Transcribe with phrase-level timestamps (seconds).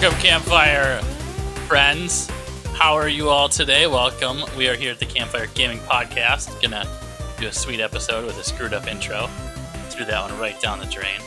[0.00, 1.02] Welcome, Campfire
[1.68, 2.30] friends.
[2.72, 3.86] How are you all today?
[3.86, 4.38] Welcome.
[4.56, 6.58] We are here at the Campfire Gaming Podcast.
[6.62, 6.86] Gonna
[7.38, 9.26] do a sweet episode with a screwed up intro.
[9.90, 11.20] Threw that one right down the drain.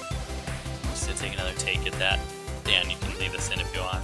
[0.89, 2.19] Just to take another take at that.
[2.63, 4.03] Dan, you can leave us in if you want.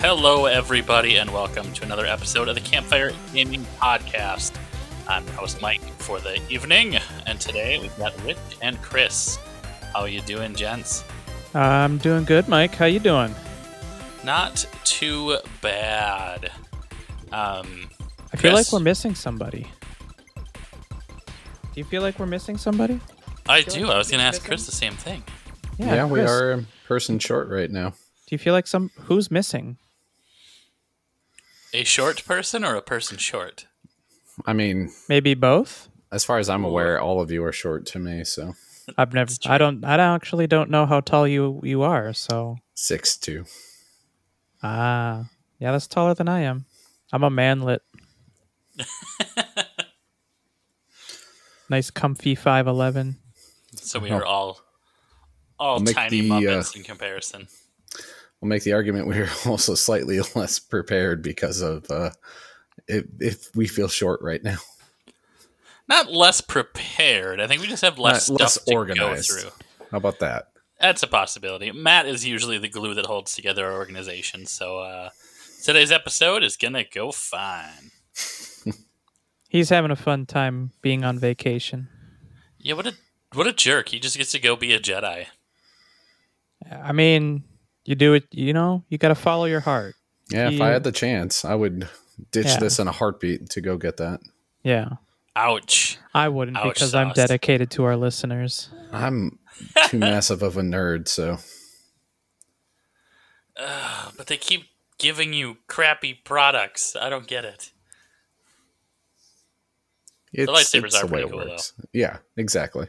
[0.00, 4.54] Hello, everybody, and welcome to another episode of the Campfire Gaming Podcast.
[5.08, 9.38] I'm your host Mike for the evening, and today we've got Rick and Chris.
[9.94, 11.04] How you doing, gents?
[11.54, 12.74] I'm doing good, Mike.
[12.74, 13.32] How you doing?
[14.24, 16.50] Not too bad.
[17.30, 17.88] Um,
[18.32, 19.68] I feel like we're missing somebody.
[20.34, 20.42] Do
[21.80, 22.98] you feel like we're missing somebody?
[23.48, 23.86] I feel do.
[23.86, 25.22] like I was going to ask missing- Chris the same thing.
[25.78, 27.90] Yeah, we are a person short right now.
[27.90, 29.76] Do you feel like some who's missing?
[31.72, 33.66] A short person or a person short?
[34.46, 35.88] I mean, Maybe both.
[36.10, 38.54] as far as I'm aware, all of you are short to me, so
[38.98, 39.32] I've never.
[39.46, 39.84] I don't.
[39.84, 42.12] I don't actually don't know how tall you you are.
[42.12, 43.44] So six two.
[44.62, 45.24] ah,
[45.58, 46.66] yeah, that's taller than I am.
[47.12, 47.82] I'm a manlet.
[51.70, 53.16] nice, comfy five eleven.
[53.76, 54.16] So we Oh.
[54.16, 54.60] are all
[55.58, 57.48] all I'll make tiny the, muppets uh, in comparison.
[58.40, 62.10] We'll make the argument we're also slightly less prepared because of uh,
[62.88, 64.58] if, if we feel short right now.
[65.88, 67.40] Not less prepared.
[67.40, 69.30] I think we just have less Not stuff less to organized.
[69.30, 69.50] go through.
[69.90, 70.48] How about that?
[70.80, 71.70] That's a possibility.
[71.72, 74.46] Matt is usually the glue that holds together our organization.
[74.46, 75.10] So uh,
[75.62, 77.90] today's episode is gonna go fine.
[79.48, 81.88] He's having a fun time being on vacation.
[82.58, 82.94] Yeah, what a
[83.34, 83.90] what a jerk.
[83.90, 85.26] He just gets to go be a Jedi.
[86.70, 87.44] I mean,
[87.84, 88.24] you do it.
[88.30, 89.94] You know, you got to follow your heart.
[90.30, 91.88] Yeah, if I had the chance, I would
[92.32, 92.58] ditch Yeah.
[92.58, 94.20] this in a heartbeat to go get that.
[94.62, 94.88] Yeah.
[95.36, 95.98] Ouch.
[96.14, 98.70] I wouldn't Ouch because I'm dedicated to our listeners.
[98.92, 99.38] I'm
[99.88, 101.38] too massive of a nerd, so
[103.56, 104.64] Ugh, but they keep
[104.98, 106.96] giving you crappy products.
[106.96, 107.72] I don't get it.
[110.32, 111.72] it's, lightsabers it's are the way pretty it cool, works.
[111.92, 112.88] Yeah, exactly.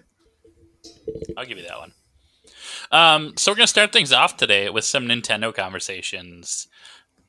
[1.38, 1.94] I'll give you that one.
[2.92, 6.68] Um, so we're gonna start things off today with some Nintendo conversations.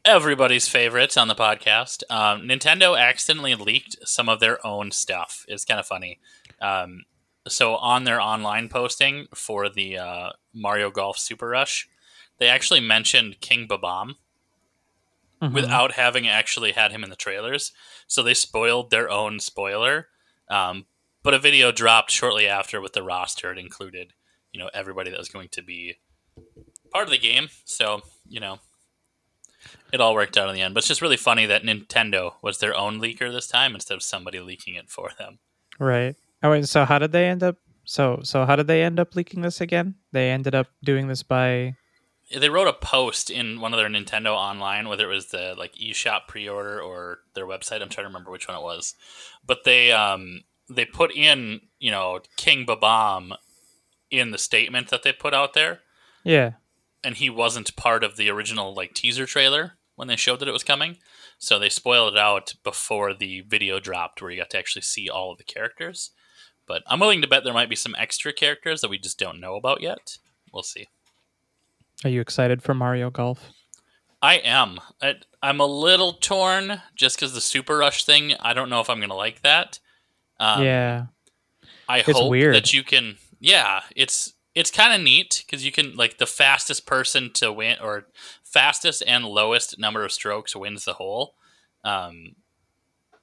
[0.06, 2.05] Everybody's favorites on the podcast.
[2.09, 5.44] Um, Nintendo accidentally leaked some of their own stuff.
[5.49, 6.21] It's kind of funny.
[6.61, 7.06] Um,
[7.49, 11.89] so on their online posting for the uh, Mario Golf Super Rush,
[12.39, 14.15] they actually mentioned King Bob-omb
[15.43, 15.53] Mhm.
[15.53, 17.72] without having actually had him in the trailers.
[18.06, 20.09] So they spoiled their own spoiler.
[20.49, 20.87] Um,
[21.25, 23.50] but a video dropped shortly after with the roster.
[23.50, 24.12] It included,
[24.53, 25.97] you know, everybody that was going to be
[26.93, 27.49] part of the game.
[27.65, 28.61] So, you know,
[29.93, 30.75] it all worked out in the end.
[30.75, 34.03] But it's just really funny that Nintendo was their own leaker this time instead of
[34.03, 35.39] somebody leaking it for them.
[35.79, 36.17] right.
[36.43, 37.57] Oh wait, so how did they end up?
[37.85, 39.95] So so how did they end up leaking this again?
[40.13, 41.77] They ended up doing this by
[42.35, 45.75] They wrote a post in one of their Nintendo online, whether it was the like
[45.75, 47.83] eShop pre-order or their website.
[47.83, 48.95] I'm trying to remember which one it was,
[49.47, 53.37] but they um they put in you know King Bob-omb
[54.11, 55.81] in the statement that they put out there,
[56.23, 56.53] yeah.
[57.06, 60.53] And he wasn't part of the original like teaser trailer when they showed that it
[60.53, 60.97] was coming.
[61.39, 65.09] So they spoiled it out before the video dropped, where you got to actually see
[65.09, 66.11] all of the characters.
[66.66, 69.39] But I'm willing to bet there might be some extra characters that we just don't
[69.39, 70.19] know about yet.
[70.53, 70.89] We'll see.
[72.03, 73.53] Are you excited for Mario Golf?
[74.21, 74.81] I am.
[75.00, 78.34] I, I'm a little torn just because the Super Rush thing.
[78.41, 79.78] I don't know if I'm going to like that.
[80.41, 81.06] Um, yeah.
[81.89, 82.56] I It's hope weird.
[82.56, 83.19] that you can.
[83.39, 87.77] Yeah, it's it's kind of neat because you can like the fastest person to win
[87.81, 88.06] or
[88.43, 91.34] fastest and lowest number of strokes wins the hole.
[91.84, 92.34] Um,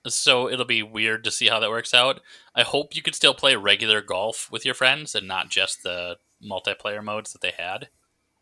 [0.07, 2.21] so it'll be weird to see how that works out.
[2.55, 6.17] I hope you could still play regular golf with your friends and not just the
[6.41, 7.89] multiplayer modes that they had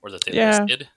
[0.02, 0.60] or that they Yeah.
[0.60, 0.90] listed.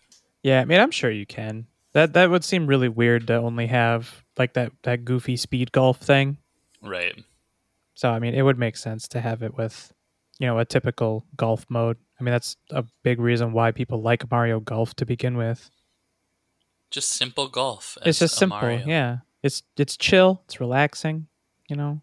[0.43, 1.69] Yeah, I mean I'm sure you can.
[1.93, 6.01] That that would seem really weird to only have like that that goofy speed golf
[6.01, 6.39] thing.
[6.83, 7.23] Right.
[7.95, 9.93] So I mean it would make sense to have it with
[10.45, 11.97] you know a typical golf mode.
[12.21, 15.71] I mean that's a big reason why people like Mario Golf to begin with.
[16.91, 17.97] Just simple golf.
[18.05, 18.61] it's just simple.
[18.61, 18.87] Mario.
[18.87, 19.19] Yeah.
[19.43, 21.29] It's it's chill, it's relaxing,
[21.67, 22.03] you know.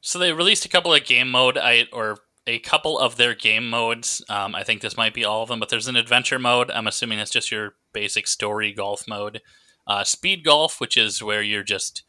[0.00, 3.68] So they released a couple of game mode, I or a couple of their game
[3.68, 4.24] modes.
[4.30, 6.70] Um, I think this might be all of them, but there's an adventure mode.
[6.70, 9.42] I'm assuming that's just your basic story golf mode.
[9.86, 12.04] Uh, speed golf, which is where you're just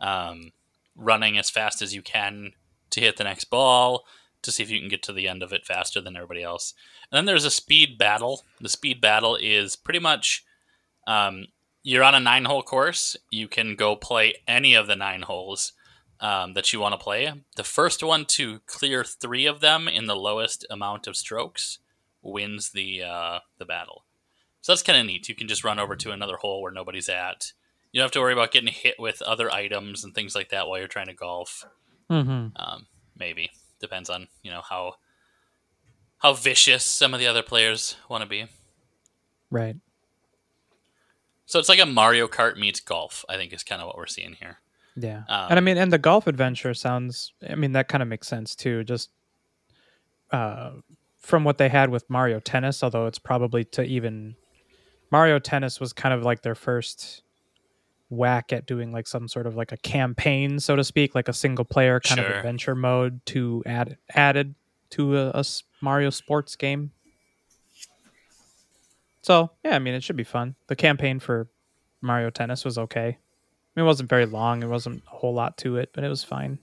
[0.00, 0.50] um,
[0.96, 2.54] running as fast as you can
[2.90, 4.04] to hit the next ball
[4.42, 6.74] to see if you can get to the end of it faster than everybody else.
[7.10, 8.42] And then there's a speed battle.
[8.60, 10.44] The speed battle is pretty much
[11.06, 11.46] um,
[11.82, 13.16] you're on a nine hole course.
[13.30, 15.72] You can go play any of the nine holes,
[16.20, 17.32] um, that you want to play.
[17.56, 21.78] The first one to clear three of them in the lowest amount of strokes
[22.22, 24.04] wins the uh, the battle.
[24.60, 25.28] So that's kind of neat.
[25.28, 27.52] You can just run over to another hole where nobody's at.
[27.92, 30.66] You don't have to worry about getting hit with other items and things like that
[30.66, 31.64] while you're trying to golf.
[32.10, 32.56] Mm-hmm.
[32.56, 33.50] Um, maybe
[33.80, 34.94] depends on you know how
[36.18, 38.46] how vicious some of the other players want to be.
[39.50, 39.76] Right.
[41.46, 43.24] So it's like a Mario Kart meets golf.
[43.28, 44.58] I think is kind of what we're seeing here.
[44.96, 45.22] Yeah.
[45.28, 47.32] Um, and I mean, and the golf adventure sounds.
[47.48, 48.84] I mean, that kind of makes sense too.
[48.84, 49.10] Just
[50.30, 50.72] uh,
[51.18, 54.34] from what they had with Mario Tennis, although it's probably to even
[55.10, 57.22] Mario Tennis was kind of like their first
[58.10, 61.32] whack at doing like some sort of like a campaign, so to speak, like a
[61.32, 64.54] single player kind of adventure mode to add added
[64.90, 65.44] to a
[65.80, 66.92] Mario sports game.
[69.22, 70.54] So yeah, I mean, it should be fun.
[70.68, 71.48] The campaign for
[72.00, 73.08] Mario Tennis was okay.
[73.08, 74.62] I mean, it wasn't very long.
[74.62, 76.58] It wasn't a whole lot to it, but it was fine.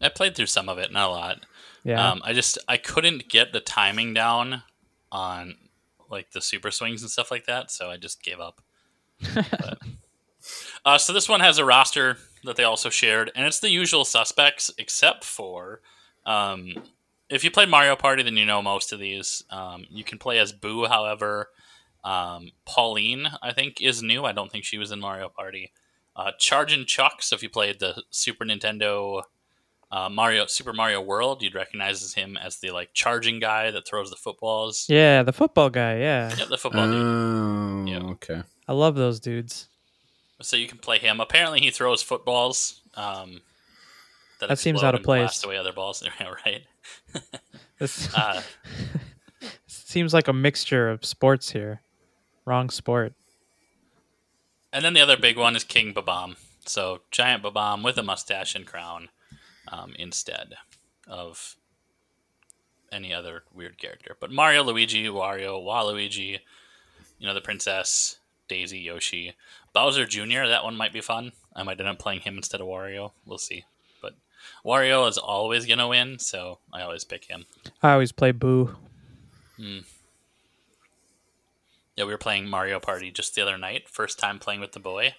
[0.00, 1.46] I played through some of it, not a lot.
[1.84, 2.10] Yeah.
[2.10, 4.62] Um, I just I couldn't get the timing down
[5.12, 5.56] on
[6.08, 8.62] like the super swings and stuff like that, so I just gave up.
[9.34, 9.78] But-
[10.84, 14.04] uh, so this one has a roster that they also shared, and it's the usual
[14.04, 15.80] suspects except for
[16.26, 16.72] um,
[17.28, 19.44] if you played Mario Party, then you know most of these.
[19.50, 21.48] Um, you can play as Boo, however.
[22.02, 24.24] Um, Pauline, I think, is new.
[24.24, 25.72] I don't think she was in Mario Party.
[26.16, 27.22] Uh, Chargin' Chuck.
[27.22, 29.22] So if you played the Super Nintendo
[29.92, 34.10] uh, Mario Super Mario World, you'd recognize him as the like charging guy that throws
[34.10, 34.86] the footballs.
[34.88, 35.98] yeah, the football guy.
[35.98, 36.96] Yeah, Yep, the football dude.
[36.96, 38.10] Oh, Yeah.
[38.12, 38.42] okay.
[38.68, 39.68] I love those dudes.
[40.42, 41.20] So you can play him.
[41.20, 42.80] Apparently, he throws footballs.
[42.94, 43.42] Um,
[44.40, 45.44] That seems out of and blast place.
[45.44, 46.02] away other balls.
[46.46, 46.62] Right.
[47.78, 48.42] This Uh,
[49.66, 51.80] seems like a mixture of sports here.
[52.44, 53.14] Wrong sport.
[54.72, 56.36] and then the other big one is King Bob-omb.
[56.66, 59.08] So giant Bob-omb with a mustache and crown
[59.68, 60.54] um, instead
[61.08, 61.56] of
[62.92, 64.16] any other weird character.
[64.20, 66.40] But Mario, Luigi, Wario, Waluigi,
[67.18, 69.34] you know the princess, Daisy, Yoshi,
[69.72, 70.46] Bowser Jr.
[70.46, 71.32] That one might be fun.
[71.54, 73.12] I might end up playing him instead of Wario.
[73.24, 73.64] We'll see.
[74.00, 74.14] But
[74.64, 77.46] Wario is always gonna win, so I always pick him.
[77.82, 78.76] I always play Boo.
[81.96, 83.88] Yeah, we were playing Mario Party just the other night.
[83.88, 85.14] First time playing with the boy,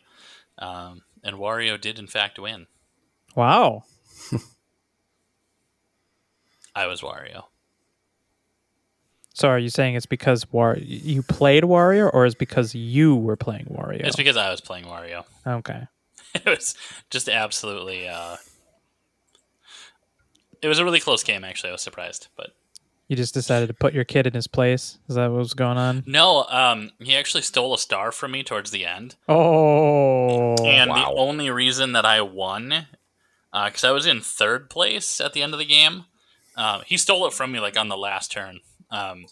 [0.57, 2.67] um, and Wario did in fact win.
[3.35, 3.83] Wow.
[6.75, 7.45] I was Wario.
[9.41, 13.35] So are you saying it's because War you played Wario, or is because you were
[13.35, 14.01] playing Wario?
[14.05, 15.25] It's because I was playing Wario.
[15.45, 15.87] okay.
[16.33, 16.75] It was
[17.09, 18.07] just absolutely.
[18.07, 18.37] Uh,
[20.61, 21.43] it was a really close game.
[21.43, 22.51] Actually, I was surprised, but
[23.07, 24.97] You just decided to put your kid in his place.
[25.09, 26.03] Is that what was going on?
[26.05, 26.45] no.
[26.49, 30.95] Um, he actually stole a star from me towards the end, Oh, and wow.
[30.99, 32.85] the only reason that I won,
[33.51, 36.05] because I was in third place at the end of the game,
[36.55, 38.59] uh, he stole it from me like on the last turn.
[38.91, 39.25] Um,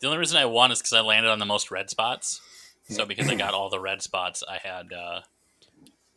[0.00, 2.40] the only reason I won is because I landed on the most red spots.
[2.88, 5.20] So because I got all the red spots, I had uh,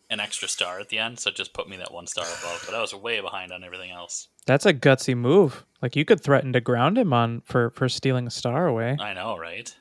[0.09, 1.19] an extra star at the end.
[1.19, 2.63] So it just put me that one star above.
[2.65, 4.27] But I was way behind on everything else.
[4.45, 5.65] that's a gutsy move.
[5.81, 8.97] Like you could threaten to ground him on for for stealing a star away.
[8.99, 9.73] I know, right?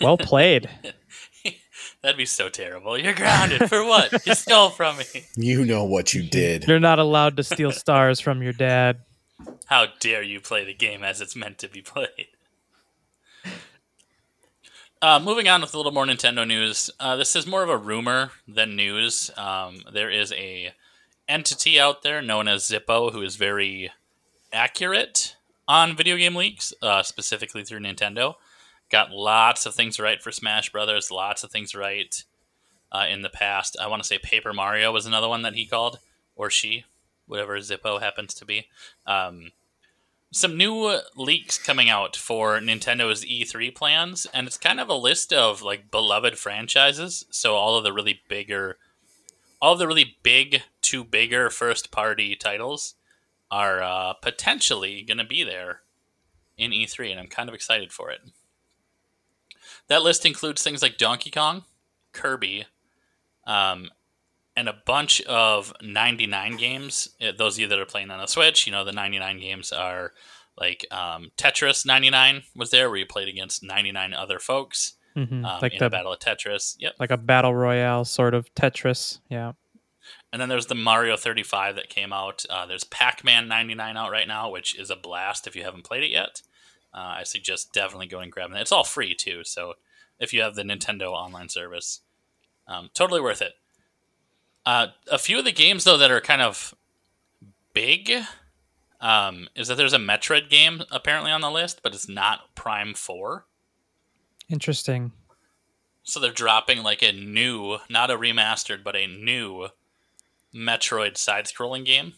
[0.00, 0.68] Well played.
[2.02, 2.98] That'd be so terrible.
[2.98, 4.26] You're grounded for what?
[4.26, 5.04] You stole from me.
[5.36, 6.64] You know what you did.
[6.66, 8.98] You're not allowed to steal stars from your dad.
[9.66, 12.28] How dare you play the game as it's meant to be played?
[15.02, 16.90] Uh, moving on with a little more Nintendo news.
[16.98, 19.30] Uh, this is more of a rumor than news.
[19.36, 20.72] Um, there is a
[21.28, 23.90] entity out there known as Zippo who is very
[24.52, 25.36] accurate
[25.68, 28.34] on video game leaks, uh, specifically through Nintendo.
[28.90, 32.24] Got lots of things right for Smash Brothers, lots of things right
[32.90, 33.76] uh, in the past.
[33.80, 35.98] I want to say Paper Mario was another one that he called,
[36.36, 36.84] or she,
[37.26, 38.66] whatever Zippo happens to be.
[39.06, 39.52] Um,
[40.32, 45.32] some new leaks coming out for Nintendo's E3 plans, and it's kind of a list
[45.32, 47.24] of like beloved franchises.
[47.30, 48.78] So all of the really bigger,
[49.62, 52.94] all of the really big to bigger first party titles
[53.50, 55.80] are uh, potentially going to be there
[56.58, 58.20] in E3, and I'm kind of excited for it.
[59.88, 61.64] That list includes things like Donkey Kong,
[62.12, 62.66] Kirby,
[63.46, 63.90] um,
[64.56, 67.08] and a bunch of 99 games.
[67.36, 70.12] Those of you that are playing on a Switch, you know the 99 games are
[70.58, 75.58] like um, Tetris 99 was there, where you played against 99 other folks hmm um,
[75.62, 76.76] like in the a battle of Tetris.
[76.78, 76.94] Yep.
[77.00, 79.20] like a battle royale sort of Tetris.
[79.28, 79.52] Yeah.
[80.32, 82.44] And then there's the Mario 35 that came out.
[82.50, 85.84] Uh, there's Pac Man 99 out right now, which is a blast if you haven't
[85.84, 86.42] played it yet.
[86.94, 88.60] Uh, I suggest definitely going and grabbing it.
[88.60, 89.74] It's all free too, so
[90.18, 92.00] if you have the Nintendo online service,
[92.68, 93.54] um, totally worth it.
[94.66, 96.74] Uh, a few of the games though that are kind of
[97.72, 98.10] big
[99.00, 102.92] um, is that there's a Metroid game apparently on the list, but it's not Prime
[102.92, 103.46] Four.
[104.48, 105.12] Interesting.
[106.02, 109.68] So they're dropping like a new, not a remastered, but a new
[110.54, 112.14] Metroid side-scrolling game.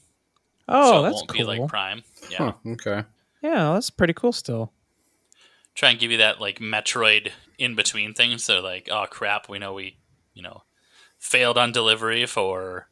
[0.69, 1.38] Oh, so it that's won't cool.
[1.38, 2.02] be like Prime.
[2.31, 3.05] Yeah, Huh, okay.
[3.43, 4.33] yeah, that's pretty cool.
[4.33, 4.73] Still.
[5.75, 8.45] try and give you that like Metroid in between things.
[8.45, 9.97] So like, oh crap, we know we,
[10.35, 10.62] you know,
[11.18, 12.88] failed on delivery for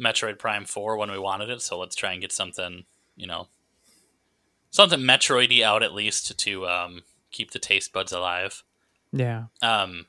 [0.00, 1.62] Metroid Prime Four when we wanted it.
[1.62, 2.84] So let's try and get something,
[3.16, 3.48] you know,
[4.70, 8.62] something Metroidy out at least to um, keep the taste buds alive.
[9.12, 9.44] Yeah.
[9.62, 10.06] Um,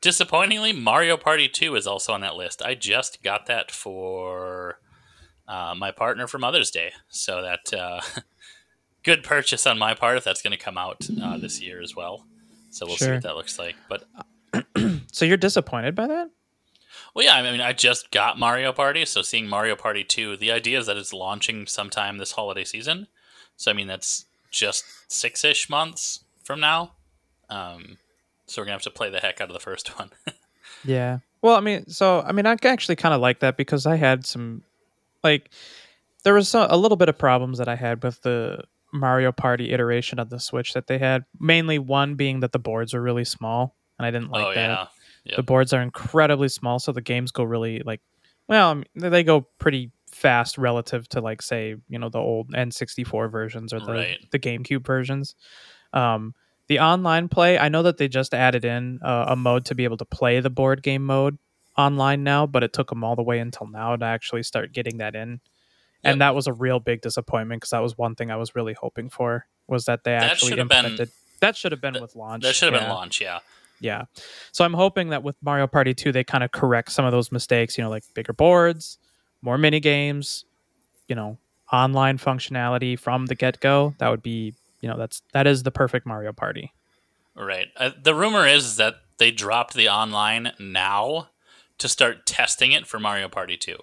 [0.00, 2.62] disappointingly, Mario Party 2 is also on that list.
[2.62, 4.80] I just got that for
[5.48, 6.92] uh, my partner for Mother's Day.
[7.08, 8.00] So that uh,
[9.02, 11.96] good purchase on my part if that's going to come out uh, this year as
[11.96, 12.26] well.
[12.70, 13.74] So we'll see what that looks like.
[13.88, 14.04] But
[15.12, 16.30] So you're disappointed by that?
[17.14, 20.52] Well, yeah, I mean, I just got Mario Party, so seeing Mario Party 2, the
[20.52, 23.08] idea is that it's launching sometime this holiday season.
[23.56, 26.92] So I mean, that's just six ish months from now.
[27.48, 27.98] Um,
[28.46, 30.10] so we're gonna have to play the heck out of the first one.
[30.84, 31.18] Yeah.
[31.42, 34.26] Well, I mean, so I mean, I actually kind of like that because I had
[34.26, 34.62] some,
[35.22, 35.50] like,
[36.24, 40.18] there was a little bit of problems that I had with the Mario Party iteration
[40.18, 41.24] of the Switch that they had.
[41.38, 44.68] Mainly one being that the boards are really small, and I didn't like oh that.
[44.68, 44.86] yeah,
[45.24, 45.36] Yep.
[45.36, 48.00] The boards are incredibly small, so the games go really like,
[48.48, 52.50] well, I mean, they go pretty fast relative to like say you know the old
[52.52, 54.18] N64 versions or the Right.
[54.32, 55.34] the GameCube versions.
[55.92, 56.34] Um,
[56.68, 59.84] the online play, I know that they just added in uh, a mode to be
[59.84, 61.36] able to play the board game mode
[61.76, 64.98] online now, but it took them all the way until now to actually start getting
[64.98, 65.40] that in.
[66.02, 66.12] Yep.
[66.12, 68.72] And that was a real big disappointment because that was one thing I was really
[68.72, 71.10] hoping for was that they That actually have been- implemented.
[71.40, 72.42] that should have been with launch.
[72.44, 72.88] That should have yeah.
[72.88, 73.40] been launch, yeah.
[73.80, 74.04] Yeah.
[74.52, 77.32] So I'm hoping that with Mario Party 2, they kind of correct some of those
[77.32, 78.98] mistakes, you know, like bigger boards,
[79.42, 80.44] more mini games,
[81.08, 81.38] you know,
[81.72, 83.94] online functionality from the get go.
[83.98, 86.72] That would be, you know, that's that is the perfect Mario Party.
[87.34, 87.68] Right.
[87.76, 91.28] Uh, the rumor is that they dropped the online now
[91.78, 93.76] to start testing it for Mario Party 2.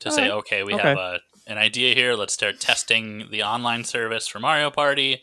[0.00, 0.38] To say, Alright.
[0.38, 0.88] okay, we Okay.
[0.88, 2.14] have a, an idea here.
[2.14, 5.22] Let's start testing the online service for Mario Party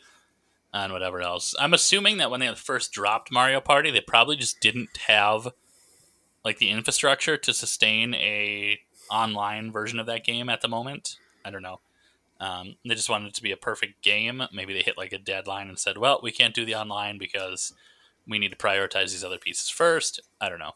[0.73, 1.53] and whatever else.
[1.59, 5.49] I'm assuming that when they first dropped Mario Party, they probably just didn't have
[6.43, 8.79] like the infrastructure to sustain a
[9.11, 11.17] online version of that game at the moment.
[11.45, 11.79] I don't know.
[12.39, 14.43] Um, they just wanted it to be a perfect game.
[14.51, 17.73] Maybe they hit like a deadline and said, "Well, we can't do the online because
[18.27, 20.19] we need to prioritize these other pieces first.
[20.41, 20.73] I don't know.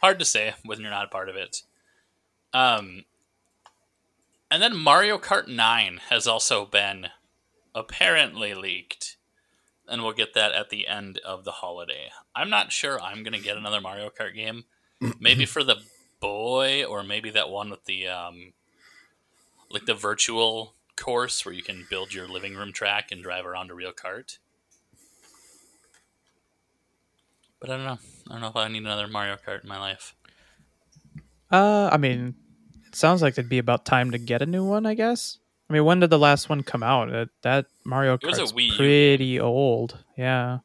[0.00, 1.62] Hard to say when you're not a part of it.
[2.52, 3.04] Um,
[4.50, 7.08] and then Mario Kart 9 has also been
[7.74, 9.16] apparently leaked,
[9.88, 12.10] and we'll get that at the end of the holiday.
[12.34, 14.64] I'm not sure I'm to get another Mario Kart game.
[15.20, 15.76] Maybe for the
[16.20, 18.54] boy, or maybe that one with the um,
[19.70, 23.70] like the virtual course where you can build your living room track and drive around
[23.70, 24.38] a real cart.
[27.60, 27.98] But I don't know.
[28.28, 30.14] I don't know if I need another Mario Kart in my life.
[31.50, 32.34] Uh, I mean,
[32.86, 35.38] it sounds like it'd be about time to get a new one, I guess.
[35.68, 37.10] I mean, when did the last one come out?
[37.10, 39.98] That, that Mario was a Kart's Wii U pretty old.
[40.16, 40.58] Yeah.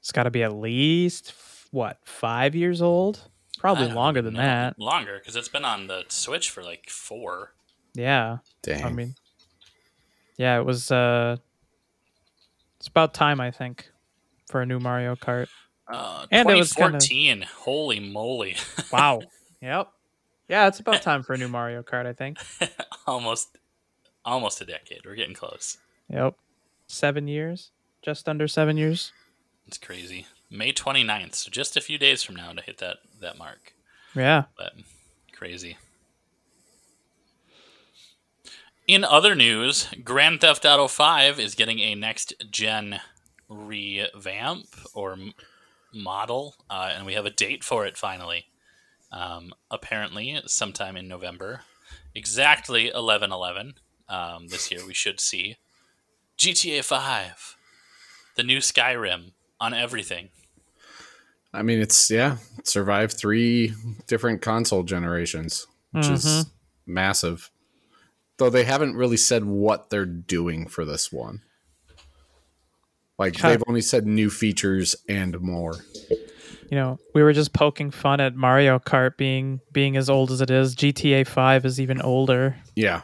[0.00, 1.34] It's got to be at least
[1.70, 3.20] what five years old,
[3.58, 4.42] probably longer than know.
[4.42, 4.78] that.
[4.78, 7.52] Longer because it's been on the Switch for like four.
[7.94, 8.84] Yeah, Dang.
[8.84, 9.14] I mean,
[10.36, 10.90] yeah, it was.
[10.90, 11.36] uh
[12.78, 13.90] It's about time, I think,
[14.50, 15.48] for a new Mario Kart.
[15.90, 17.42] Uh, And it was kinda- 2014.
[17.64, 18.56] Holy moly!
[18.92, 19.22] Wow.
[19.60, 19.88] yep.
[20.48, 22.06] Yeah, it's about time for a new Mario Kart.
[22.06, 22.38] I think.
[23.06, 23.58] almost,
[24.24, 25.02] almost a decade.
[25.04, 25.78] We're getting close.
[26.08, 26.34] Yep.
[26.86, 27.70] Seven years,
[28.02, 29.12] just under seven years.
[29.66, 30.26] It's crazy.
[30.50, 33.74] May 29th, so just a few days from now to hit that that mark.
[34.14, 34.44] Yeah.
[34.56, 34.72] but
[35.32, 35.76] crazy.
[38.86, 43.00] In other news, Grand Theft Auto 5 is getting a next gen
[43.46, 45.18] revamp or
[45.92, 48.46] model, uh, and we have a date for it finally.
[49.10, 51.62] Um, apparently, sometime in November,
[52.14, 53.74] exactly 11 11
[54.08, 55.56] um, this year, we should see
[56.36, 57.56] GTA 5,
[58.36, 60.28] the new Skyrim on everything.
[61.52, 63.74] I mean, it's yeah, it survived three
[64.06, 66.50] different console generations, which is Mhm.
[66.86, 67.50] massive.
[68.36, 71.42] Though they haven't really said what they're doing for this one.
[73.18, 75.84] Like they've only said new features and more.
[76.70, 80.40] You know, we were just poking fun at Mario Kart being being as old as
[80.40, 80.74] it is.
[80.76, 82.56] GTA Five is even older.
[82.74, 83.02] Yeah,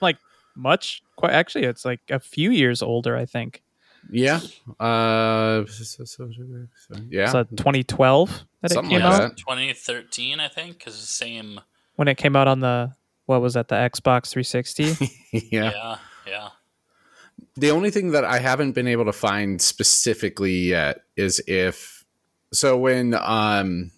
[0.00, 0.16] like
[0.54, 1.02] much.
[1.16, 3.16] Quite actually, it's like a few years older.
[3.16, 3.62] I think.
[4.10, 4.40] Yeah.
[4.78, 5.64] Uh,
[7.08, 7.28] yeah.
[7.30, 9.36] So 2012 that Something it came like out that.
[9.36, 11.60] 2013, I think, because the same.
[11.96, 12.92] when it came out on the
[13.26, 15.10] what was that the Xbox 360?
[15.50, 15.72] yeah.
[15.72, 16.48] Yeah, yeah.
[17.56, 21.95] The only thing that I haven't been able to find specifically yet is if
[22.56, 23.90] so when um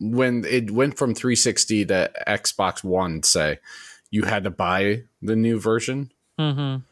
[0.00, 3.58] when it went from 360 to Xbox One, say,
[4.10, 6.12] you had to buy the new version.
[6.38, 6.82] mm-hmm.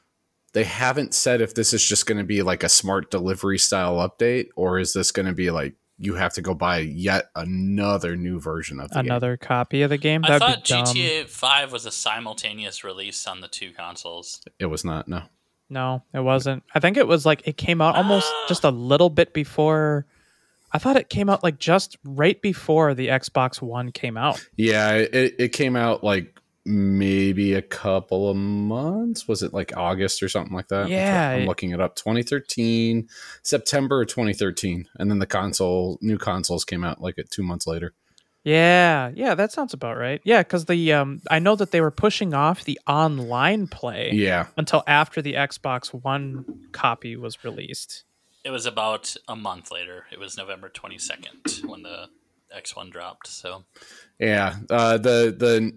[0.53, 3.97] They haven't said if this is just going to be like a smart delivery style
[3.97, 8.17] update or is this going to be like you have to go buy yet another
[8.17, 9.07] new version of the game.
[9.07, 10.25] Another copy of the game.
[10.25, 11.01] I That'd thought be.
[11.01, 14.41] GTA 5 was a simultaneous release on the two consoles.
[14.59, 15.09] It was not.
[15.09, 15.23] No.
[15.71, 16.63] No, it wasn't.
[16.75, 18.45] I think it was like it came out almost Ah.
[18.49, 20.07] just a little bit before.
[20.75, 24.45] I thought it came out like just right before the Xbox One came out.
[24.57, 29.29] Yeah, it, it came out like maybe a couple of months.
[29.29, 30.89] Was it like August or something like that?
[30.89, 31.95] Yeah, I'm looking it up.
[31.95, 33.09] 2013,
[33.45, 37.95] September 2013, and then the console, new consoles came out like two months later.
[38.43, 40.21] Yeah, yeah, that sounds about right.
[40.25, 44.49] Yeah, because the um, I know that they were pushing off the online play Yeah,
[44.57, 48.05] until after the Xbox One copy was released.
[48.45, 50.05] It was about a month later.
[50.13, 52.09] It was November 22nd when the
[52.55, 53.27] X1 dropped.
[53.27, 53.65] So
[54.19, 54.57] yeah.
[54.71, 55.73] Uh, the the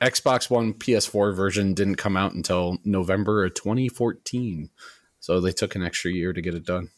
[0.00, 4.70] Xbox One PS4 version didn't come out until November of 2014,
[5.18, 6.90] so they took an extra year to get it done.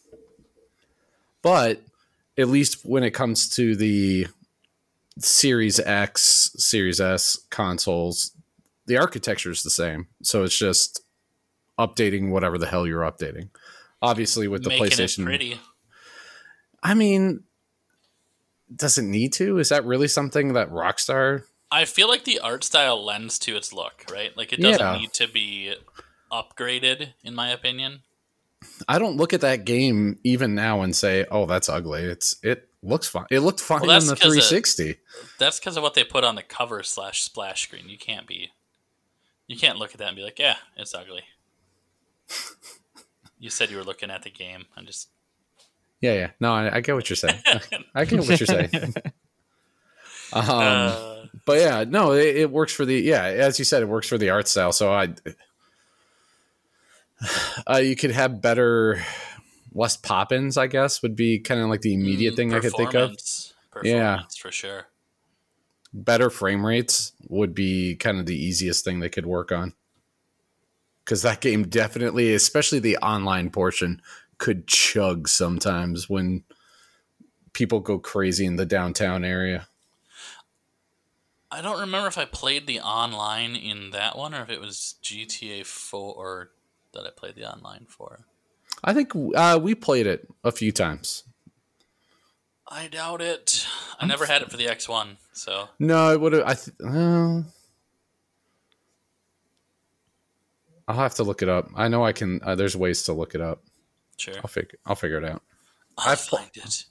[1.43, 1.83] But
[2.39, 4.29] at least when it comes to the
[5.19, 8.33] Series X, Series S consoles,
[8.87, 10.07] the architecture is the same.
[10.23, 11.03] So it's just
[11.79, 13.51] updating whatever the hell you're updating.
[14.02, 15.61] Obviously, with the making PlayStation, it pretty.
[16.82, 17.44] I mean,
[18.75, 19.59] does it need to?
[19.59, 21.44] Is that really something that Rockstar?
[21.71, 24.37] I feel like the art style lends to its look, right?
[24.37, 24.99] Like it doesn't Yeah.
[24.99, 25.75] need to be
[26.30, 28.02] upgraded, in my opinion.
[28.88, 32.69] I don't look at that game even now and say, "Oh, that's ugly." It's it
[32.82, 33.26] looks fine.
[33.30, 34.99] It looked fine Well, on the 'cause it- 360.
[35.38, 37.88] That's because of what they put on the cover slash splash screen.
[37.88, 38.50] You can't be,
[39.47, 41.23] you can't look at that and be like, yeah, it's ugly.
[43.43, 44.67] you said you were looking at the game.
[44.76, 45.09] I'm just
[46.00, 46.31] Yeah, yeah.
[46.39, 47.41] No, I, I get what you're saying.
[47.95, 48.95] I get what you're saying.
[50.35, 53.87] Um, uh, but yeah, no, it, it works for the yeah, as you said, it
[53.87, 54.73] works for the art style.
[54.73, 55.13] So I,
[57.67, 59.05] uh, you could have better,
[59.75, 60.57] less pop-ins.
[60.57, 63.15] I guess would be kind of like the immediate mm, thing I could think of.
[63.83, 64.23] Yeah.
[64.39, 64.87] For sure.
[65.93, 69.75] Better frame rates would be kind of the easiest thing they could work on.
[71.04, 74.00] Because that game definitely, especially the online portion,
[74.38, 76.45] could chug sometimes when
[77.52, 79.69] people go crazy in the downtown area.
[81.50, 84.95] I don't remember if I played the online in that one or if it was
[85.02, 86.50] GTA 4
[86.93, 88.26] that I played the online for.
[88.82, 91.25] I think uh, we played it a few times.
[92.67, 93.67] I doubt it.
[94.00, 96.45] I never had it for the X1, so No, it would have.
[96.47, 97.43] I th- uh,
[100.88, 101.68] I'll have to look it up.
[101.76, 102.40] I know I can.
[102.42, 103.62] Uh, there's ways to look it up.
[104.16, 104.34] sure.
[104.36, 104.78] I'll figure.
[104.86, 105.42] I'll figure it out.
[105.99, 106.84] I'll I've pl- find it.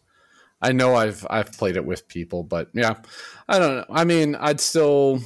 [0.62, 2.96] I know I've I've played it with people, but yeah,
[3.50, 3.86] I don't know.
[3.90, 5.20] I mean, I'd still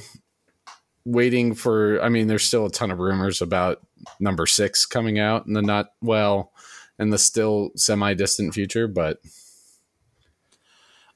[1.04, 2.00] waiting for.
[2.02, 3.86] I mean, there's still a ton of rumors about
[4.18, 6.52] number six coming out in the not well,
[6.98, 8.88] in the still semi distant future.
[8.88, 9.20] But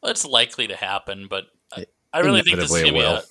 [0.03, 3.23] Well, it's likely to happen, but I, I really think this is gonna be a,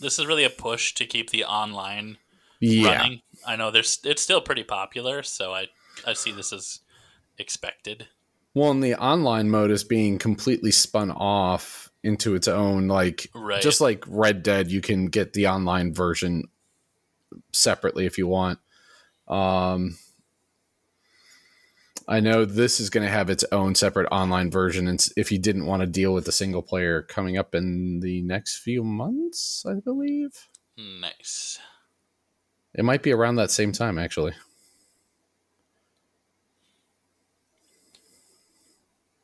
[0.00, 2.18] this is really a push to keep the online
[2.60, 3.22] yeah, running.
[3.46, 5.68] I know there's it's still pretty popular, so I
[6.06, 6.80] I see this as
[7.38, 8.08] expected.
[8.54, 13.60] Well, and the online mode is being completely spun off into its own, like Right.
[13.60, 16.44] just like Red Dead, you can get the online version
[17.52, 18.58] separately if you want.
[19.28, 19.98] Um,
[22.08, 25.38] I know this is going to have its own separate online version, and if you
[25.38, 29.66] didn't want to deal with the single player coming up in the next few months,
[29.68, 31.58] I believe Nice.
[32.76, 34.34] It might be around that same time, actually.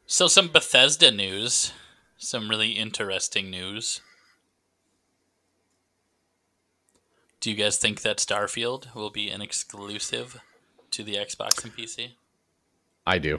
[0.07, 1.73] So some Bethesda news,
[2.17, 4.01] some really interesting news.
[7.41, 10.41] Do you guys think that Starfield will be an exclusive
[10.91, 12.12] to the Xbox and PC?
[13.07, 13.38] I do.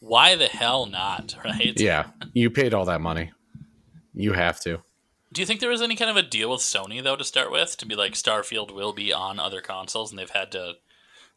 [0.00, 1.78] Why the hell not, right?
[1.78, 3.32] Yeah, you paid all that money.
[4.14, 4.78] You have to.
[5.36, 7.52] Do you think there was any kind of a deal with Sony though to start
[7.52, 10.76] with to be like Starfield will be on other consoles and they've had to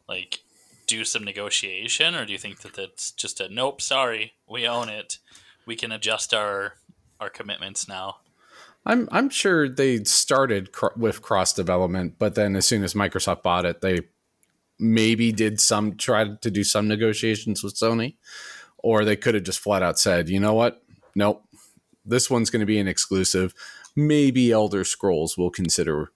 [0.08, 0.40] like
[0.86, 4.88] do some negotiation or do you think that that's just a nope, sorry, we own
[4.88, 5.18] it.
[5.66, 6.76] We can adjust our
[7.20, 8.20] our commitments now.
[8.86, 13.42] I'm I'm sure they started cr- with cross development, but then as soon as Microsoft
[13.42, 14.00] bought it, they
[14.78, 18.14] maybe did some try to do some negotiations with Sony,
[18.78, 20.82] or they could have just flat out said, you know what,
[21.14, 21.44] nope,
[22.06, 23.54] this one's going to be an exclusive.
[23.96, 26.12] Maybe Elder Scrolls will consider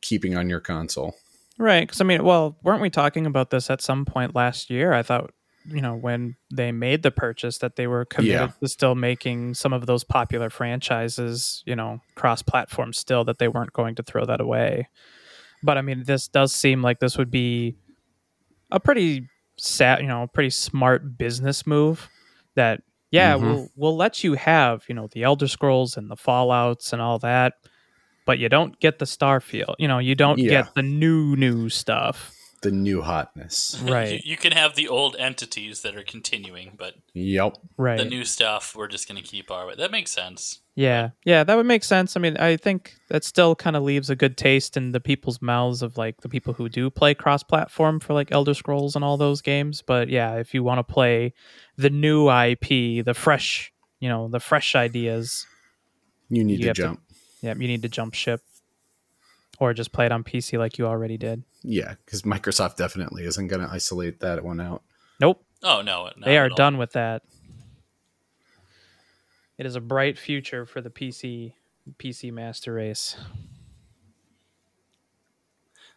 [0.00, 1.16] keeping on your console.
[1.58, 1.80] Right.
[1.86, 4.92] Because, I mean, well, weren't we talking about this at some point last year?
[4.92, 5.32] I thought,
[5.66, 8.52] you know, when they made the purchase, that they were committed Yeah.
[8.60, 13.48] to still making some of those popular franchises, you know, cross platform still, that they
[13.48, 14.88] weren't going to throw that away.
[15.62, 17.76] But, I mean, this does seem like this would be
[18.70, 19.28] a pretty
[19.58, 22.08] sad, you know, pretty smart business move
[22.54, 23.40] that, yeah, Mhm.
[23.42, 27.18] we'll, we'll let you have, you know, the Elder Scrolls and the Fallouts and all
[27.20, 27.54] that
[28.26, 29.74] but you don't get the Starfield.
[29.78, 30.50] You know, you don't Yeah.
[30.50, 32.32] get the new new stuff.
[32.62, 33.80] The new hotness.
[33.82, 34.12] Right.
[34.12, 37.56] You, you can have the old entities that are continuing, but Yep.
[37.78, 37.96] Right.
[37.96, 39.74] the new stuff we're just going to keep our way.
[39.78, 40.58] That makes sense.
[40.74, 41.10] yeah.
[41.24, 42.18] Yeah, that would make sense.
[42.18, 45.40] I mean, I think that still kind of leaves a good taste in the people's
[45.40, 49.16] mouths of like the people who do play cross-platform for like Elder Scrolls and all
[49.16, 49.80] those games.
[49.80, 51.32] But yeah, if you want to play
[51.78, 55.46] the new IP, the fresh, you know, the fresh ideas,
[56.28, 57.00] You need You to have to- jump.
[57.40, 58.42] yeah, you need to jump ship
[59.58, 61.42] or just play it on PC like you already did.
[61.62, 64.82] Yeah, because Microsoft definitely isn't going to isolate that one out.
[65.20, 65.44] Nope.
[65.62, 67.22] Oh no, they are done with that.
[69.58, 71.52] It is a bright future for the PC
[71.98, 73.16] PC master race.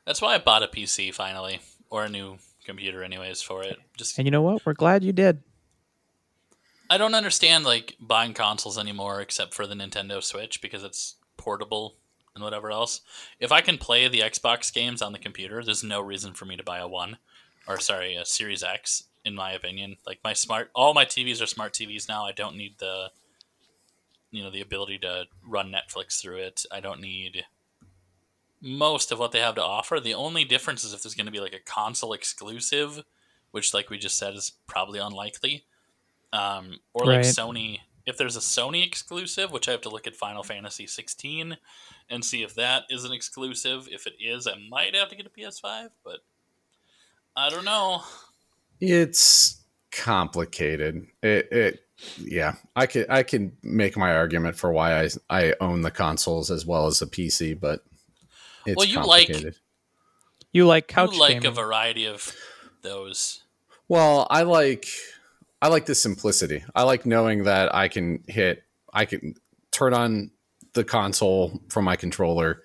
[0.06, 3.78] That's why I bought a PC finally, or a new computer, anyways, for it.
[3.98, 4.66] Just And you know what?
[4.66, 5.44] We're glad you did.
[6.90, 11.96] I don't understand like buying consoles anymore, except for the Nintendo Switch because it's portable
[12.36, 13.02] and whatever else.
[13.40, 16.58] If I can play the Xbox games on the computer, there's no reason for me
[16.58, 17.18] to buy a one,
[17.68, 19.04] or sorry, a Series X.
[19.26, 22.26] In my opinion, like my smart, all my TVs are smart TVs now.
[22.26, 23.10] I don't need the,
[24.32, 26.66] you know, the ability to run Netflix through it.
[26.70, 27.46] I don't need
[28.60, 30.02] most of what they have to offer.
[30.02, 33.06] The only difference is if there's going to be like a console exclusive,
[33.52, 35.64] which, like we just said, is probably unlikely.
[36.34, 37.26] Um, or like Right.
[37.26, 41.58] Sony, if there's a Sony exclusive, which I have to look at Final Fantasy 16
[42.10, 43.88] and see if that is an exclusive.
[43.92, 46.20] If it is, I might have to get a PS5, but
[47.36, 48.02] I don't know.
[48.80, 49.62] It's
[49.92, 51.08] complicated.
[51.22, 51.80] It, it
[52.18, 56.52] yeah, I can I can make my argument for why I I own the consoles
[56.52, 57.84] as well as the PC, but
[58.66, 59.56] it's Well, you like- complicated.
[60.52, 61.48] You like couch you like gaming.
[61.48, 62.36] a variety of
[62.84, 63.42] those.
[63.88, 64.86] Well, I like
[65.64, 66.62] I like the simplicity.
[66.76, 69.36] I like knowing that I can hit I can
[69.72, 70.32] turn on
[70.74, 72.62] the console from my controller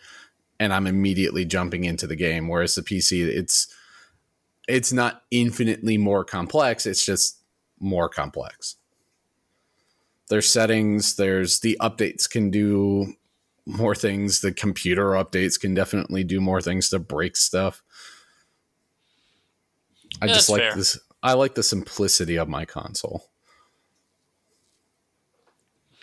[0.58, 3.72] and I'm immediately jumping into the game whereas the PC it's
[4.66, 7.38] it's not infinitely more complex, it's just
[7.78, 8.74] more complex.
[10.28, 13.14] There's settings, there's the updates can do
[13.64, 17.80] more things, the computer updates can definitely do more things to break stuff.
[20.20, 20.74] I Yeah, just like fair.
[20.74, 23.24] this I like the simplicity of my console.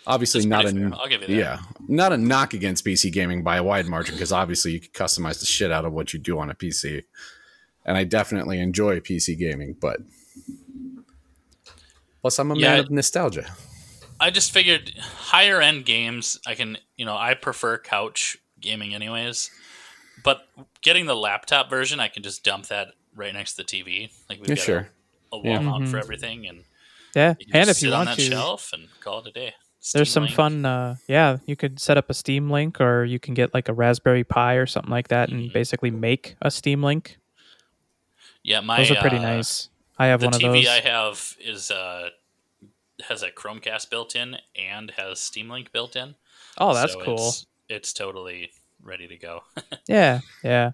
[0.07, 0.97] Obviously That's not a.
[0.97, 1.35] I'll give you that.
[1.35, 4.91] yeah, not a knock against PC gaming by a wide margin because obviously you can
[4.91, 7.03] customize the shit out of what you do on a PC.
[7.85, 9.99] And I definitely enjoy PC gaming, but
[12.21, 13.45] plus I'm a Yeah, man of nostalgia.
[14.19, 19.49] I just figured higher end games, I can, you know, I prefer couch gaming anyways.
[20.23, 20.47] But
[20.81, 24.11] getting the laptop version, I can just dump that right next to the TV.
[24.29, 24.89] Like we've Yeah, got sure.
[25.35, 25.59] A, a wall Yeah.
[25.59, 26.01] mount for Mhm.
[26.01, 26.63] everything, and
[27.15, 29.19] yeah, you can and just if you sit on want that to, shelf and call
[29.19, 29.53] it a day.
[29.93, 30.35] there's some Link.
[30.35, 30.65] fun.
[30.65, 33.73] Uh, yeah, you could set up a Steam Link, or you can get like a
[33.73, 35.53] Raspberry Pi or something like that, and Mhm.
[35.53, 37.17] basically make a Steam Link.
[38.43, 39.69] Yeah, my Those are pretty uh, nice.
[39.97, 40.67] I have one of TV those.
[40.67, 42.09] I have is uh
[43.07, 46.15] has a Chromecast built in and has Steam Link built in.
[46.57, 47.27] oh, that's So cool.
[47.29, 49.43] It's, it's totally ready to go.
[49.87, 50.71] Yeah, yeah,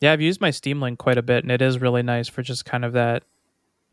[0.00, 0.12] yeah.
[0.12, 2.64] I've used my Steam Link quite a bit, and it is really nice for just
[2.66, 3.22] kind of that,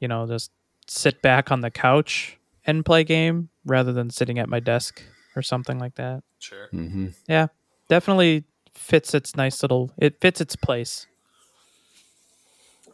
[0.02, 0.52] you know, just
[0.88, 5.02] sit back on the couch and play game rather than sitting at my desk
[5.36, 6.24] or something like that.
[6.40, 6.68] sure.
[6.72, 7.48] hmm Yeah,
[7.88, 9.92] definitely fits its nice little.
[9.98, 11.08] It fits its place.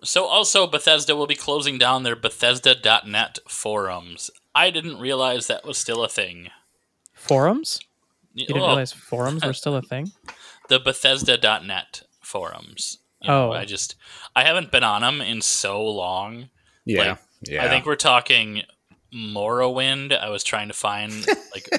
[0.04, 4.30] So also Bethesda will be closing down their Bethesda.net forums.
[4.54, 6.50] I didn't realize that was still a thing.
[7.14, 7.80] Forums?
[8.34, 10.12] You didn't Well, realize forums were still a thing?
[10.70, 13.00] the Bethesda.net forums.
[13.22, 13.54] You know, Oh.
[13.54, 13.96] I just
[14.36, 16.50] I haven't been on them in so long.
[16.88, 17.66] Yeah, Like, yeah.
[17.66, 18.64] I think we're talking
[19.14, 20.18] Morrowind.
[20.18, 21.14] I was trying to find
[21.54, 21.70] like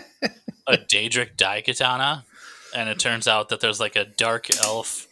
[0.66, 2.24] a Daedric Daikatana,
[2.74, 5.06] and it turns out that there's like a dark elf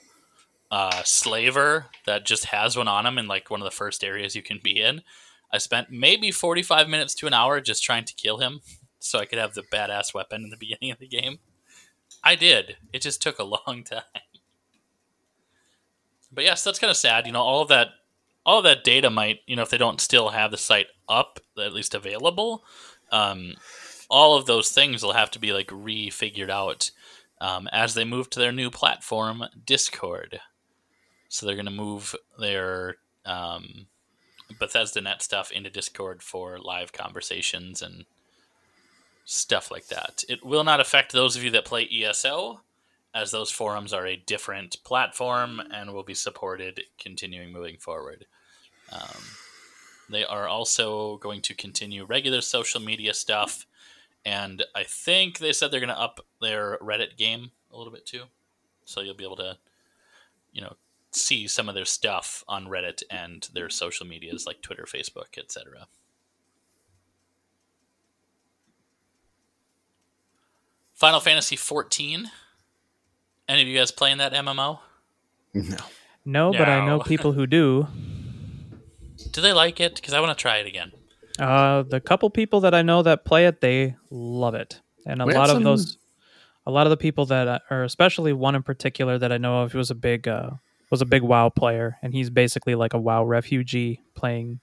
[0.70, 4.34] uh, slaver that just has one on him in like one of the first areas
[4.34, 5.02] you can be in.
[5.52, 8.60] I spent maybe 45 minutes to an hour just trying to kill him
[8.98, 11.38] so I could have the badass weapon in the beginning of the game.
[12.22, 12.76] I did.
[12.92, 14.02] It just took a long time.
[16.32, 17.26] but yes, that's kind of sad.
[17.26, 17.88] You know, all of that,
[18.46, 21.72] all that data might, you know, if they don't still have the site up, at
[21.74, 22.64] least available,
[23.10, 23.54] um,
[24.08, 26.92] all of those things will have to be like refigured out
[27.40, 30.38] um, as they move to their new platform, Discord.
[31.28, 33.88] So they're going to move their um,
[34.60, 38.04] Bethesda Net stuff into Discord for live conversations and
[39.24, 40.22] stuff like that.
[40.28, 42.60] It will not affect those of you that play ESO,
[43.12, 48.26] as those forums are a different platform and will be supported continuing moving forward.
[48.92, 49.22] Um,
[50.08, 53.66] they are also going to continue regular social media stuff,
[54.24, 58.06] and I think they said they're going to up their Reddit game a little bit
[58.06, 58.24] too,
[58.84, 59.58] so you'll be able to,
[60.52, 60.76] you know,
[61.10, 65.88] see some of their stuff on Reddit and their social medias like Twitter, Facebook, etc.
[70.94, 72.30] Final Fantasy 14.
[73.48, 74.80] Any of you guys playing that MMO?
[75.52, 75.76] No.
[76.24, 77.86] No, but I know people who do.
[79.32, 79.94] Do they like it?
[79.96, 80.92] Because I want to try it again.
[81.38, 85.26] Uh, the couple people that I know that play it, they love it, and a
[85.26, 85.98] We had lot of those,
[86.64, 89.60] a lot of the people that, I- or especially one in particular that I know
[89.62, 90.50] of, was a big, uh,
[90.90, 94.60] was a big WoW player, and he's basically like a WoW refugee playing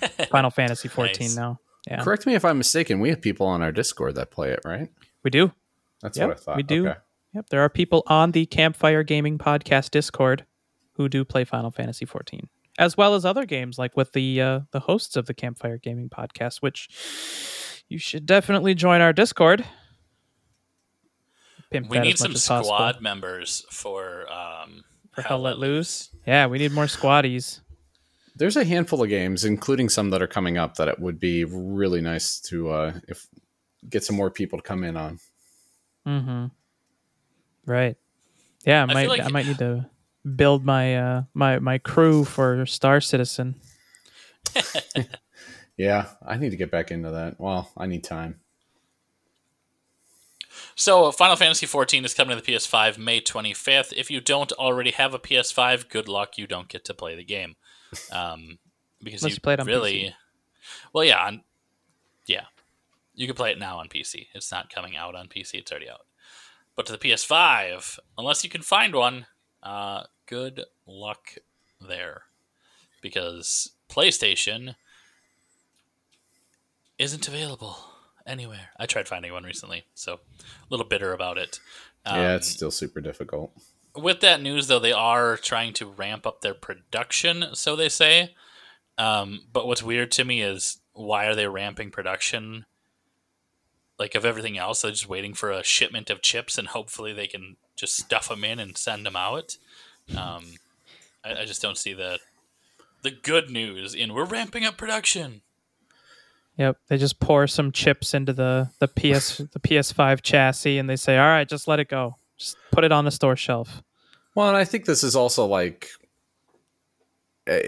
[0.30, 1.36] Final Fantasy 14 Nice.
[1.36, 1.60] now.
[1.88, 2.98] Yeah, Correct me if I'm mistaken.
[3.00, 4.88] We have people on our Discord that play it, right?
[5.22, 5.52] we do.
[6.02, 6.56] That's Yep, what I thought.
[6.56, 6.88] we do.
[6.88, 6.98] Okay.
[7.34, 10.44] Yep, there are people on the Campfire Gaming Podcast Discord
[10.94, 14.60] who do play Final Fantasy 14, as well as other games like with the uh,
[14.72, 16.88] the hosts of the Campfire Gaming Podcast, which
[17.88, 19.64] you should definitely join our Discord.
[21.70, 22.74] Pimp We need some as possible.
[22.74, 26.10] squad members for um, for Hell Let Loose.
[26.26, 27.60] Yeah, we need more squaddies.
[28.36, 31.44] There's a handful of games, including some that are coming up, that it would be
[31.44, 33.26] really nice to uh, if
[33.88, 35.18] get some more people to come in on.
[36.06, 36.46] Mm-hmm.
[37.66, 37.96] Right.
[38.64, 39.04] Yeah, I feel might.
[39.20, 39.89] I, like- might need to
[40.36, 43.56] build my uh my my crew for Star Citizen.
[45.80, 47.40] Yeah, I need to get back into that.
[47.40, 48.40] Well, I need time.
[50.74, 53.94] So, Final Fantasy XIV is coming to the PS5 May 25th.
[53.96, 56.36] If you don't already have a PS5, good luck.
[56.36, 57.56] You don't get to play the game.
[58.12, 58.58] Um,
[59.02, 59.94] because Unless you you play it on really.
[59.94, 60.12] PC.
[60.92, 61.24] Well, yeah.
[61.24, 61.42] On,
[62.26, 62.44] yeah.
[63.14, 64.26] You can play it now on PC.
[64.34, 66.06] It's not coming out on PC, it's already out.
[66.76, 69.26] But to the PS5, unless you can find one,
[69.62, 71.36] uh, good luck
[71.80, 72.22] there.
[73.02, 74.74] Because PlayStation
[76.98, 77.76] isn't available
[78.26, 78.68] anywhere.
[78.78, 80.18] I tried finding one recently, so a
[80.68, 81.60] little bitter about it.
[82.04, 83.52] yeah, Um, it's still super difficult.
[83.96, 88.34] with that news, though, they are trying to ramp up their production, so they say.
[88.98, 92.66] Um, but what's weird to me is why are they ramping production?
[93.98, 97.26] Like of everything else, they're just waiting for a shipment of chips, and hopefully they
[97.26, 99.56] can just stuff them in and send them out.
[100.16, 100.44] Um,
[101.24, 102.18] I, I just don't see the
[103.02, 105.40] the good news in we're ramping up production.
[106.58, 110.96] Yep, they just pour some chips into the the PS the PS5 chassis, and they
[110.96, 112.16] say, "All right, just let it go.
[112.36, 113.82] Just put it on the store shelf."
[114.34, 115.88] Well, and I think this is also like
[117.50, 117.58] uh,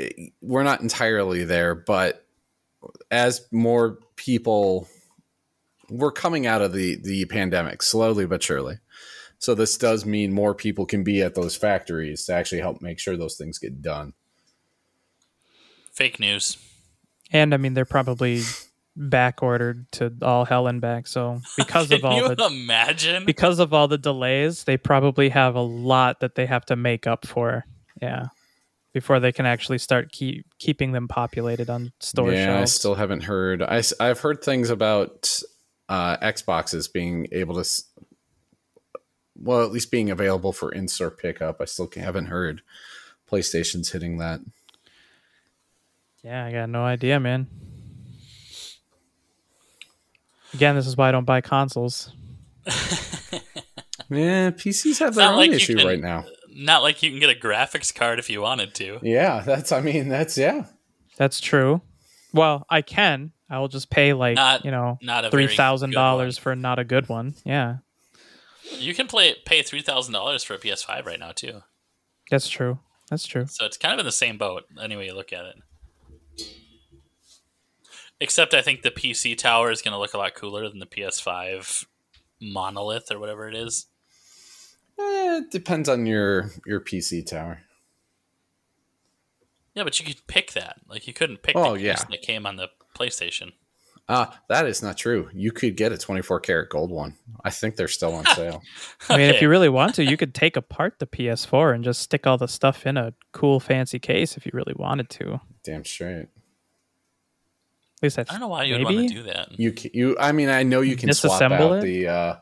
[0.43, 2.27] we're not entirely there, but
[3.11, 4.89] as more people,
[5.89, 8.79] we're coming out of the the pandemic slowly but surely.
[9.43, 13.01] So this does mean more people can be at those factories to actually help make
[13.01, 14.13] sure those things get done.
[15.93, 16.59] Fake news.
[17.33, 18.43] And I mean, they're probably
[18.95, 21.09] back ordered to all hell and back.
[21.09, 23.25] So because of all you the imagine?
[23.25, 27.09] because of all the delays, they probably have a lot that they have to make
[27.09, 27.65] up for.
[28.01, 28.27] Yeah.
[28.93, 33.25] Before they can actually start keep keeping them populated on store yeah, I still haven't
[33.25, 33.61] heard.
[33.61, 35.37] I, I've heard things about
[35.89, 37.89] uh, Xboxes being able to, s-
[39.37, 41.61] well, at least being available for in-store pickup.
[41.61, 42.63] I still haven't heard
[43.31, 44.41] PlayStation's hitting that.
[46.23, 47.47] yeah, I got no idea, man.
[50.55, 52.13] Again, this is why I don't buy consoles.
[54.11, 56.27] Yeah, PCs have their own like issue can- right now.
[56.55, 58.99] Not like you can get a graphics card if you wanted to.
[59.03, 59.73] Yeah, that's.
[59.73, 60.67] I mean, that's yeah.
[61.17, 61.81] That's true.
[62.35, 63.33] Well, I can.
[63.49, 66.37] I will just pay like Not- you know Not a three very thousand good dollars
[66.37, 67.35] for not a good one.
[67.47, 67.77] Yeah,
[68.79, 71.63] You can play pay three thousand dollars for a PS5 right now too.
[72.31, 72.79] that's true.
[73.11, 73.47] That's true.
[73.47, 75.57] So it's kind of in the same boat, anyway you look at it.
[78.21, 80.87] Except I think the PC tower is going to look a lot cooler than the
[80.87, 81.85] PS5
[82.41, 83.87] monolith or whatever it is.
[84.99, 87.63] Eh, it depends on your your PC tower.
[89.75, 90.77] Yeah, but you could pick that.
[90.89, 91.95] Like you couldn't pick Oh, the yeah.
[91.95, 93.53] person that came on the PlayStation.
[94.13, 95.31] Uh, that is not true.
[95.33, 97.17] You could get a 24 karat gold one.
[97.43, 98.61] I think they're still on sale.
[99.09, 102.03] I mean, if you really want to, you could take apart the PS4 and just
[102.03, 105.41] stick all the stuff in a cool, fancy case if you really wanted to.
[105.65, 106.29] Damn straight.
[108.03, 108.97] At least I, I don't know why you would maybe?
[108.97, 109.59] want to do that.
[109.59, 110.17] You ca- you.
[110.21, 111.83] I mean, I know you can swap Disassemble out it?
[111.83, 112.09] the.
[112.09, 112.37] Uh,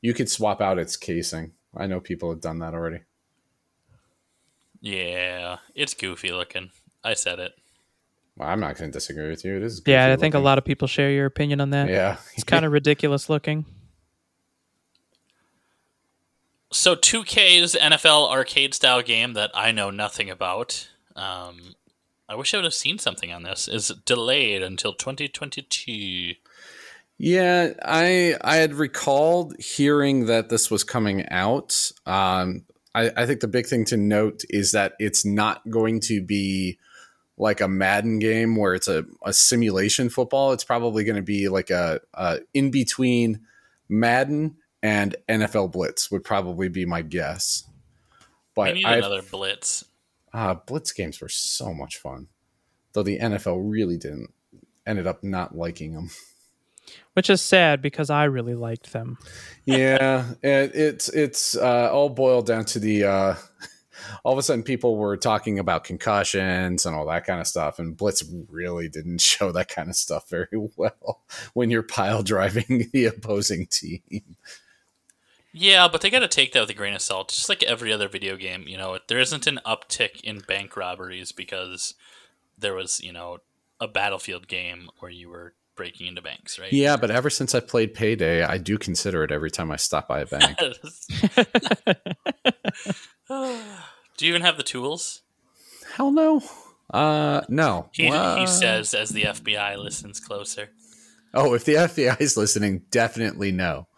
[0.00, 1.52] you could swap out its casing.
[1.76, 3.00] I know people have done that already.
[4.80, 6.70] Yeah, it's goofy looking.
[7.04, 7.52] I said it.
[8.36, 9.56] Well, I'm not going to disagree with you.
[9.56, 9.82] It is.
[9.86, 11.88] Yeah, I goofy think a lot of people share your opinion on that.
[11.88, 13.64] Yeah, It's kind of ridiculous looking.
[16.72, 20.88] So 2K's NFL arcade style game that I know nothing about.
[21.14, 21.74] Um,
[22.28, 23.68] I wish I would have seen something on this.
[23.68, 26.34] Is delayed until 2022.
[27.18, 31.90] Yeah, I I had recalled hearing that this was coming out.
[32.04, 36.20] Um, I, I think the big thing to note is that it's not going to
[36.20, 36.78] be
[37.38, 40.52] like a Madden game where it's a, a simulation football.
[40.52, 43.40] It's probably going to be like a, a in between
[43.88, 47.64] Madden and NFL Blitz would probably be my guess.
[47.68, 48.22] I
[48.54, 49.84] But need I another Blitz.
[50.32, 52.28] uh, Blitz games were so much fun,
[52.92, 54.32] though the NFL really didn't
[54.86, 56.10] ended up not liking them.
[57.14, 59.18] Which is sad because I really liked them.
[59.64, 63.04] yeah, it, it's it's uh, all boiled down to the.
[63.04, 63.34] Uh,
[64.24, 67.78] all of a sudden, people were talking about concussions and all that kind of stuff,
[67.78, 71.22] and Blitz really didn't show that kind of stuff very well
[71.54, 74.36] when you're pile driving the opposing team.
[75.52, 77.30] Yeah, but they got to take that with a grain of salt.
[77.30, 81.32] Just like every other video game, you know, there isn't an uptick in bank robberies
[81.32, 81.94] because
[82.58, 83.38] there was, you know,
[83.80, 86.72] a battlefield game where you were breaking into banks, right?
[86.72, 90.08] Yeah, but ever since I played Payday, I do consider it every time I stop
[90.08, 90.58] by a bank.
[94.16, 95.22] Do you even have the tools?
[95.94, 96.42] Hell no.
[96.92, 97.88] Uh, no.
[97.92, 100.70] He, Well, he says as the FBI listens closer.
[101.34, 103.88] Oh, if the FBI is listening, definitely no.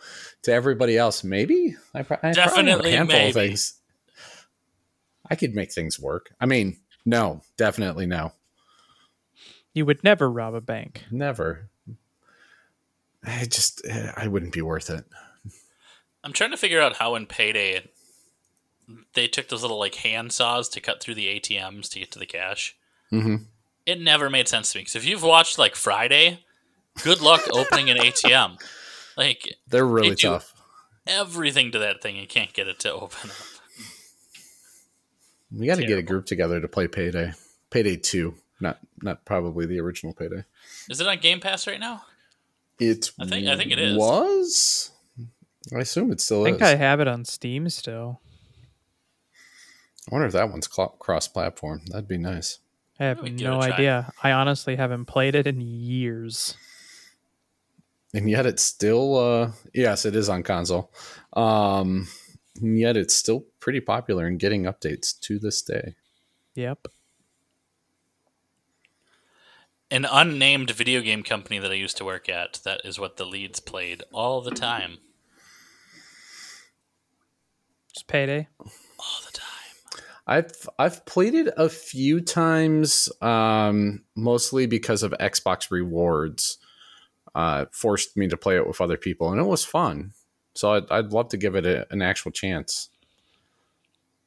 [0.43, 1.77] To everybody else, maybe.
[1.95, 3.75] I, pro- I probably have Definitely a handful of things.
[5.31, 6.31] I could make things work.
[6.41, 8.33] I mean, no, definitely no,
[9.75, 11.05] You would never rob a bank.
[11.11, 11.69] never.
[13.25, 15.05] I just, eh, I wouldn't be worth it.
[16.25, 17.83] I'm trying to figure out how in Payday
[19.19, 22.19] they took those little like hand saws to cut through the ATMs to get to
[22.19, 22.77] the cash.
[23.11, 23.37] hmm
[23.87, 26.45] It never made sense to me because if you've watched like Friday,
[27.03, 28.59] good luck opening an ATM.
[29.17, 30.55] Like They're really They tough.
[31.07, 33.37] everything to that thing, you can't get it to open up.
[35.51, 37.33] We got to get a group together to play Payday.
[37.71, 40.45] Payday Two, not not probably the original Payday.
[40.91, 42.03] Is it on Game Pass right now?
[42.79, 43.97] It I think- I think it is.
[43.97, 44.91] Was
[45.75, 46.69] I assume it still I think is.
[46.69, 48.21] I have it on Steam still.
[50.11, 51.83] I wonder if that one's cl- cross-platform.
[51.91, 52.61] That'd be nice.
[52.99, 54.11] I have we give it no idea.
[54.23, 56.57] I honestly haven't played it in years.
[58.15, 60.91] and yet it's still uh yes it is on console
[61.35, 62.09] um
[62.61, 65.95] and yet it's still pretty popular and getting updates to this day
[66.55, 66.89] Yep.
[69.91, 72.61] An unnamed video game company that I used to work at.
[72.65, 74.99] That is what the leads played all the time.
[77.95, 78.49] Just payday.
[78.59, 79.48] All the time.
[80.29, 86.59] I've i've played it a few times um mostly because of xbox rewards
[87.35, 90.13] uh forced me to play it with other people and it was fun.
[90.55, 92.91] So i'd, I'd love to give it a, an actual chance.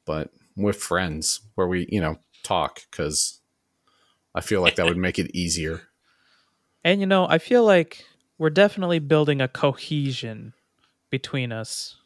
[0.04, 3.40] But with friends where we you know talk because
[4.34, 5.82] i feel like that would make it easier.
[6.84, 8.04] And you know, I feel like
[8.38, 10.52] we're definitely building a cohesion
[11.10, 11.96] between us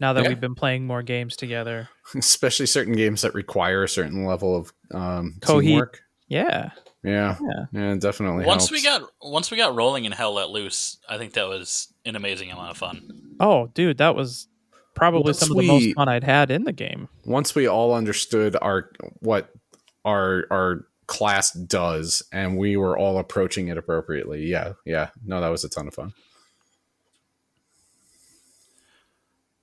[0.00, 0.28] now that Yeah.
[0.30, 1.88] we've been playing more games together.
[2.14, 6.00] especially certain games that require a certain level of um, Cohe- teamwork.
[6.28, 6.70] Yeah.
[7.04, 7.64] Yeah, Yeah.
[7.72, 8.44] yeah, it definitely.
[8.44, 8.72] Once helps.
[8.72, 12.16] we got once we got rolling in hell let loose, I think that was an
[12.16, 13.36] amazing amount of fun.
[13.40, 14.48] Oh, dude, that was
[14.94, 17.08] probably Once some of the most fun I'd had in the game.
[17.24, 19.50] once we all understood our what
[20.04, 24.44] our our class does, and we were all approaching it appropriately.
[24.46, 25.10] Yeah, yeah.
[25.24, 26.12] No, that was a ton of fun.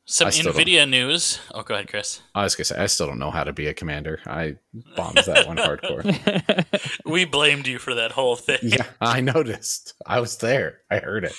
[0.07, 1.39] Some I don't- Nvidia news.
[1.51, 2.21] Oh, go ahead, Chris.
[2.35, 4.19] I was gonna say I still don't know how to be a commander.
[4.27, 4.57] I
[4.95, 6.05] bombed that one hardcore.
[7.05, 8.59] We blamed you for that whole thing.
[8.61, 9.93] Yeah, I noticed.
[10.05, 10.79] I was there.
[10.91, 11.33] I heard it.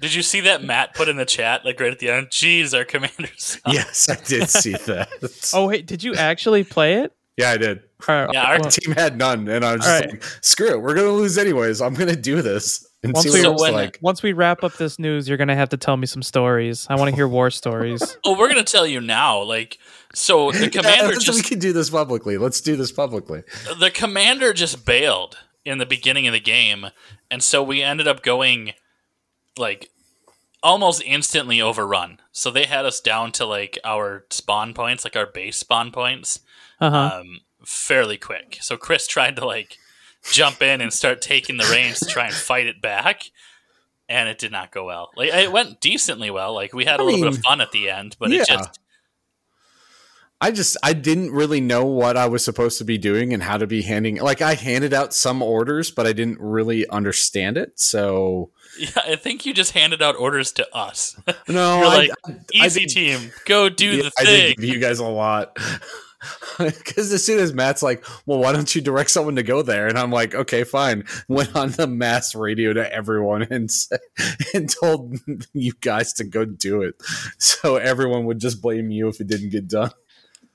[0.00, 2.28] Did you see that Matt put in the chat like right at the end?
[2.28, 3.60] Jeez, our commanders.
[3.66, 5.08] Yes, I did see that.
[5.54, 7.12] oh, wait, did you actually play it?
[7.36, 7.82] yeah, I did.
[8.08, 10.10] Or- Yeah, our well, team had none, and I was just All right.
[10.12, 11.80] like, "Screw it, we're gonna lose anyways.
[11.80, 14.32] I'm gonna do this and Once see we- what So it's when- like." once we
[14.32, 16.86] wrap up this news, you're gonna have to tell me some stories.
[16.90, 18.16] I want to hear war stories.
[18.24, 19.42] Oh, we're gonna tell you now.
[19.42, 19.78] Like,
[20.14, 22.38] so the commander let's- we can do this publicly.
[22.38, 23.42] Let's do this publicly.
[23.78, 26.86] the commander just bailed in the beginning of the game,
[27.30, 28.72] and so we ended up going
[29.58, 29.90] like
[30.62, 32.18] almost instantly overrun.
[32.30, 36.40] So they had us down to like our spawn points, like our base spawn points,
[36.80, 37.18] Uh-huh.
[37.20, 38.58] um, fairly quick.
[38.60, 39.76] So Chris tried to like
[40.30, 43.24] jump in and start taking the reins to try and fight it back,
[44.08, 45.10] and it did not go well.
[45.16, 46.54] Like it went decently well.
[46.54, 48.42] Like we had a I little bit of fun at the end, but yeah.
[48.42, 48.78] it just
[50.40, 53.58] I just I didn't really know what I was supposed to be doing and how
[53.58, 57.78] to be handing like I handed out some orders, but I didn't really understand it.
[57.78, 61.16] So yeah, I think you just handed out orders to us.
[61.48, 64.48] no, I, like, I- I Easy did- team, go do yeah, the I thing.
[64.48, 65.56] did give you guys a lot.
[66.58, 69.88] Because as soon as Matt's like, "Well, why don't you direct someone to go there?"
[69.88, 74.00] and I'm like, "Okay, fine." Went on the mass radio to everyone and said,
[74.54, 75.18] and told
[75.52, 76.94] you guys to go do it,
[77.38, 79.90] so everyone would just blame you if it didn't get done.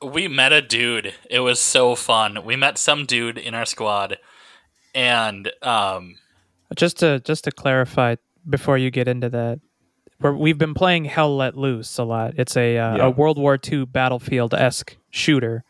[0.01, 1.13] we met a dude.
[1.30, 2.45] It was so fun.
[2.45, 4.18] We met some dude in our squad,
[4.93, 6.15] and um,
[6.76, 8.15] Just to just to clarify
[8.47, 9.59] before you get into that,
[10.22, 12.34] we're, we've been playing Hell Let Loose a lot.
[12.38, 13.05] It's a uh, Yeah.
[13.05, 15.63] a World War II battlefield esque shooter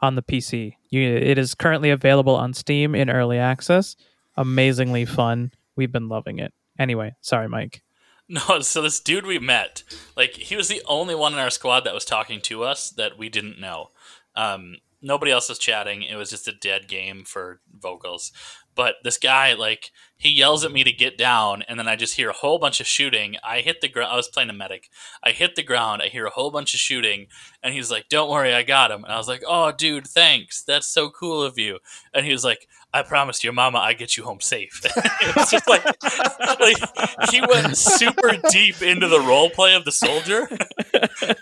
[0.00, 0.76] on the PC.
[0.90, 3.96] You, it is currently available on Steam in early access.
[4.36, 5.52] Amazingly fun.
[5.76, 6.52] We've been loving it.
[6.78, 7.82] Anyway, sorry, Mike.
[8.28, 9.82] No, so this dude we met,
[10.16, 13.18] like he was the only one in our squad that was talking to us that
[13.18, 13.90] we didn't know.
[14.34, 16.02] Um, nobody else was chatting.
[16.02, 18.32] It was just a dead game for vocals.
[18.74, 22.14] But this guy, like, he yells at me to get down, and then I just
[22.14, 23.36] hear a whole bunch of shooting.
[23.44, 24.12] I hit the ground.
[24.12, 24.88] I was playing a medic.
[25.22, 26.00] I hit the ground.
[26.00, 27.26] I hear a whole bunch of shooting,
[27.62, 30.62] and he's like, "Don't worry, I got him." And I was like, "Oh, dude, thanks.
[30.62, 31.80] That's so cool of you."
[32.14, 35.50] And he was like, "I promised your mama I get you home safe." it was
[35.50, 35.84] just like,
[36.60, 40.48] like he went super deep into the role play of the soldier,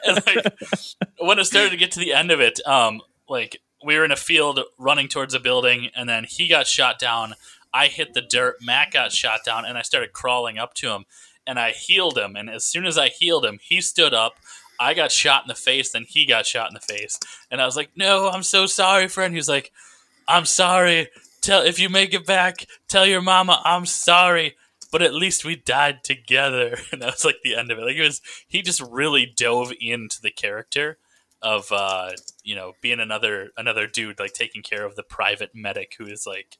[0.06, 0.54] and like
[1.18, 4.10] when it started to get to the end of it, um, like we were in
[4.10, 7.34] a field running towards a building, and then he got shot down.
[7.72, 8.56] I hit the dirt.
[8.60, 11.04] Matt got shot down, and I started crawling up to him,
[11.46, 12.36] and I healed him.
[12.36, 14.34] And as soon as I healed him, he stood up.
[14.78, 17.18] I got shot in the face, then he got shot in the face,
[17.50, 19.72] and I was like, "No, I'm so sorry, friend." He was like,
[20.26, 21.08] "I'm sorry.
[21.40, 24.56] Tell if you make it back, tell your mama I'm sorry."
[24.90, 27.82] But at least we died together, and that was like the end of it.
[27.82, 30.98] Like it was, he just really dove into the character
[31.42, 32.10] of uh
[32.44, 36.26] you know being another another dude like taking care of the private medic who is
[36.26, 36.58] like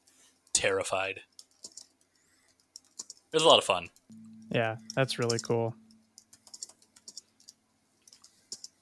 [0.53, 1.17] terrified
[3.31, 3.87] it was a lot of fun
[4.51, 5.75] Yeah, that's really cool.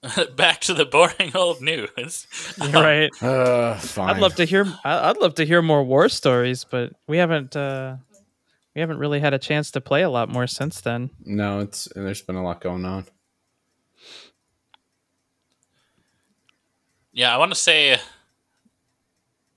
[0.35, 2.25] back to the boring old news
[2.57, 3.11] You're right.
[3.21, 4.09] Uh, fine.
[4.15, 4.65] I'd love to hear.
[4.85, 7.55] I- I'd love to hear more war stories, but we haven't.
[7.55, 7.97] Uh,
[8.75, 11.09] we haven't really had a chance to play a lot more since then.
[11.25, 13.05] No, it's there's been a lot going on.
[17.19, 17.97] Yeah i want to say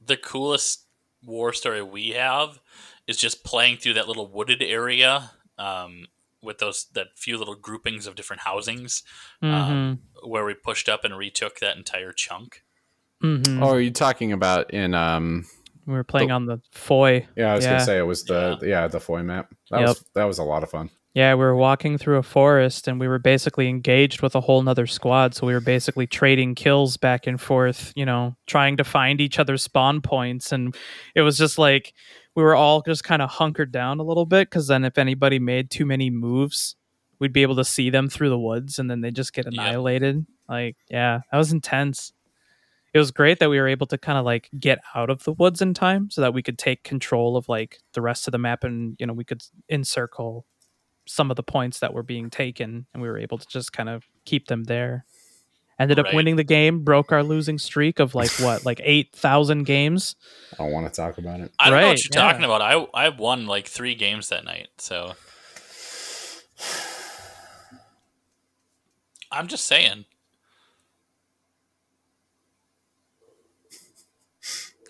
[0.04, 0.86] the coolest
[1.24, 2.60] war story we have
[3.06, 6.06] is just playing through that little wooded area um,
[6.42, 9.04] with those that few little groupings of different housings
[9.42, 12.64] um, where we pushed up and retook that entire chunk
[13.20, 15.46] hmm Oh, are you talking about in um?
[15.86, 17.26] We were playing on the Foy.
[17.36, 17.70] Yeah, I was Yeah.
[17.70, 19.54] gonna say it was the yeah, the Foy map.
[19.70, 19.86] That Yep.
[19.88, 20.90] was that was a lot of fun.
[21.14, 24.62] Yeah, we were walking through a forest and we were basically engaged with a whole
[24.62, 25.34] nother squad.
[25.34, 29.38] So we were basically trading kills back and forth, you know, trying to find each
[29.38, 30.52] other's spawn points.
[30.52, 30.74] And
[31.14, 31.92] it was just like
[32.34, 35.38] we were all just kind of hunkered down a little bit because then if anybody
[35.38, 36.76] made too many moves,
[37.18, 39.52] we'd be able to see them through the woods and then they just get Yep.
[39.52, 40.24] annihilated.
[40.48, 42.14] Like, yeah, that was intense.
[42.94, 45.32] It was great that we were able to kind of like get out of the
[45.32, 48.38] woods in time so that we could take control of like the rest of the
[48.38, 50.46] map and, you know, we could encircle
[51.06, 53.88] some of the points that were being taken and we were able to just kind
[53.88, 55.04] of keep them there.
[55.78, 60.14] Ended up winning the game broke our losing streak of like what like 8000 games?
[60.52, 61.50] I don't want to talk about it.
[61.58, 62.30] i don't know what you're yeah.
[62.32, 62.62] talking about.
[62.62, 65.14] I i won like three games that night so.
[69.32, 70.04] I'm just saying.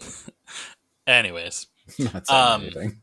[1.06, 1.66] Anyways.
[1.98, 3.01] Not saying Um, anything.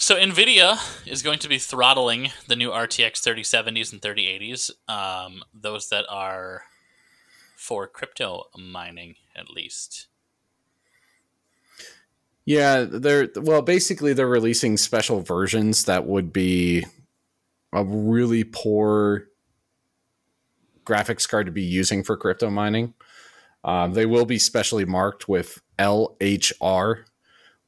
[0.00, 5.90] So Nvidia is going to be throttling the new RTX 3070s and 3080s, um, those
[5.90, 6.62] that are
[7.54, 10.06] for crypto mining at least.
[12.46, 16.86] Yeah, they're well, basically they're releasing special versions that would be
[17.74, 19.26] a really poor
[20.82, 22.94] graphics card to be using for crypto mining.
[23.64, 27.04] Um, they will be specially marked with LHR,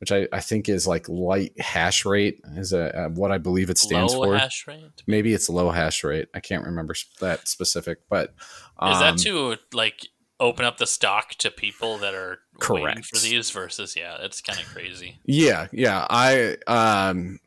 [0.03, 3.71] which I, I think is like light hash rate, is a, uh what I believe
[3.71, 4.37] it stands Low for.
[4.37, 5.05] hash rate.
[5.07, 6.27] Maybe it's low hash rate.
[6.35, 8.31] I can't remember that specific, but
[8.83, 10.09] Is that um, to like
[10.41, 13.07] open up the stock to people that are waiting Correct.
[13.07, 15.19] for these versus yeah, it's kind of crazy.
[15.25, 16.05] Yeah, yeah.
[16.11, 17.39] I um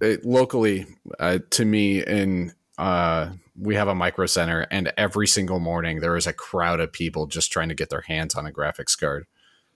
[0.00, 0.86] it, locally
[1.18, 6.16] uh, to me in uh we have a micro center and every single morning there
[6.16, 9.26] is a crowd of people just trying to get their hands on a graphics card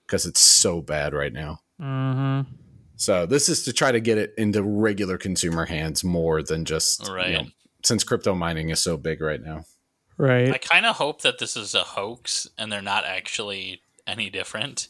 [0.07, 1.59] because it's so bad right now.
[1.81, 2.51] Mm-hmm.
[2.95, 7.07] So this is to try to get it into regular consumer hands more than just
[7.07, 7.45] you know,
[7.83, 9.65] since crypto mining is so big right now.
[10.17, 10.51] Right.
[10.53, 14.89] I kind of hope that this is a hoax and they're not actually any different,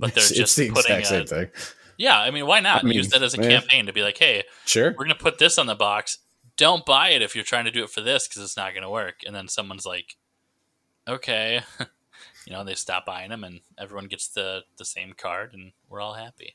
[0.00, 1.50] but they're It's, just it's the putting exact a, same thing.
[1.96, 3.60] Yeah, I mean, why not I mean, use that as a yeah.
[3.60, 4.90] campaign to be like, hey, Sure.
[4.98, 6.18] we're gonna put this on the box.
[6.56, 8.90] Don't buy it if you're trying to do it for this because it's not gonna
[8.90, 9.20] work.
[9.24, 10.16] And then someone's like,
[11.06, 11.60] okay,
[12.46, 16.00] you know, they stop buying them, and everyone gets the the same card, and we're
[16.00, 16.54] all happy.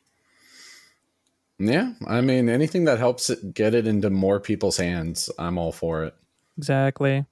[1.60, 5.74] Yeah, I mean anything that helps it get it into more people's hands, I'm all
[5.74, 6.16] for it.
[6.58, 7.26] Exactly.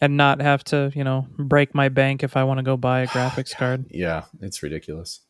[0.00, 3.00] And not have to, you know, break my bank if I want to go buy
[3.00, 3.86] a graphics card.
[3.90, 5.20] Yeah, it's ridiculous.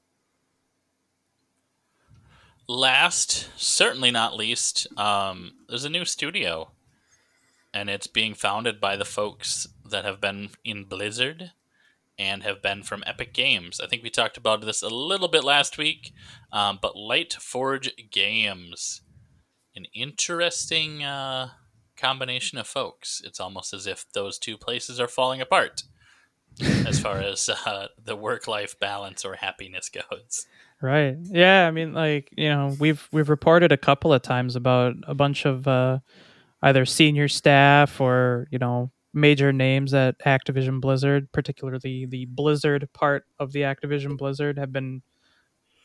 [2.67, 6.71] Last, certainly not least, um, there's a new studio,
[7.75, 11.53] and it's being founded by the folks that have been in Blizzard
[12.19, 13.81] and have been from Epic Games.
[13.81, 16.13] I think we talked about this a little bit last week,
[16.53, 19.03] um, but Lightforge Games,
[19.75, 21.49] an interesting uh,
[21.97, 23.23] combination of folks.
[23.25, 25.83] It's almost as if those two places are falling apart
[26.87, 30.47] as far as uh, the work-life balance or happiness goes.
[30.83, 31.17] Right.
[31.23, 35.15] Yeah, I mean like, you know, we've we've reported a couple of times about a
[35.15, 36.01] bunch of uh
[36.61, 43.25] either senior staff or, you know, major names at Activision Blizzard, particularly the Blizzard part
[43.39, 45.03] of the Activision Blizzard have been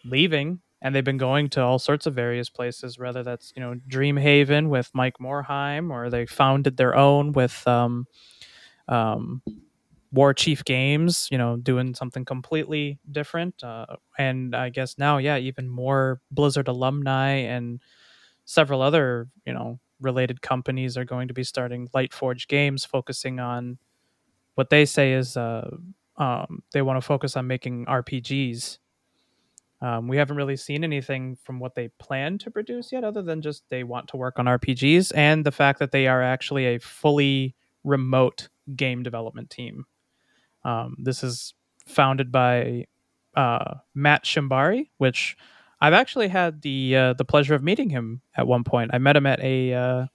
[0.05, 3.75] leaving and they've been going to all sorts of various places whether that's, you know,
[3.89, 8.05] Dreamhaven with Mike Morhaime or they founded their own with um
[8.87, 9.41] um
[10.11, 13.63] War Chief Games, you know, doing something completely different.
[13.63, 13.85] Uh,
[14.17, 17.81] and I guess now, yeah, even more Blizzard alumni and
[18.45, 23.77] several other, you know, related companies are going to be starting Lightforge Games, focusing on
[24.55, 25.69] what they say is uh,
[26.17, 28.79] um, they want to focus on making RPGs.
[29.81, 33.41] Um, we haven't really seen anything from what they plan to produce yet, other than
[33.41, 36.79] just they want to work on RPGs and the fact that they are actually a
[36.79, 39.85] fully remote game development team.
[40.65, 41.53] Um, this is
[41.85, 42.85] founded by
[43.35, 45.37] uh, Matt Shembari, which
[45.79, 48.91] I've actually had the uh, the pleasure of meeting him at one point.
[48.93, 50.05] I met him at a uh,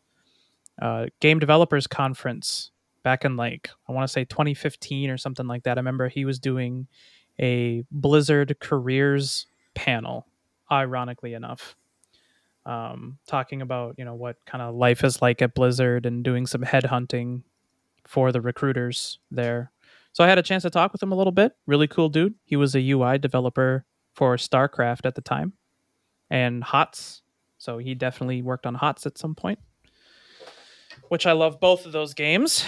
[0.81, 2.71] uh, game developers conference
[3.03, 5.79] back in like I want to say 2015 or something like that.
[5.79, 6.89] I remember he was doing
[7.41, 10.27] a Blizzard careers panel,
[10.71, 11.77] ironically enough,
[12.67, 16.47] um, talking about you know what kind of life is like at Blizzard and doing
[16.47, 17.43] some headhunting
[18.05, 19.71] for the recruiters there.
[20.13, 21.53] So I had a chance to talk with him a little bit.
[21.67, 22.35] Really cool dude.
[22.45, 25.53] He was a UI developer for StarCraft at the time
[26.31, 27.23] and HOTS.
[27.59, 29.59] So he definitely worked on HOTS at some point,
[31.09, 32.65] which I love both of those games.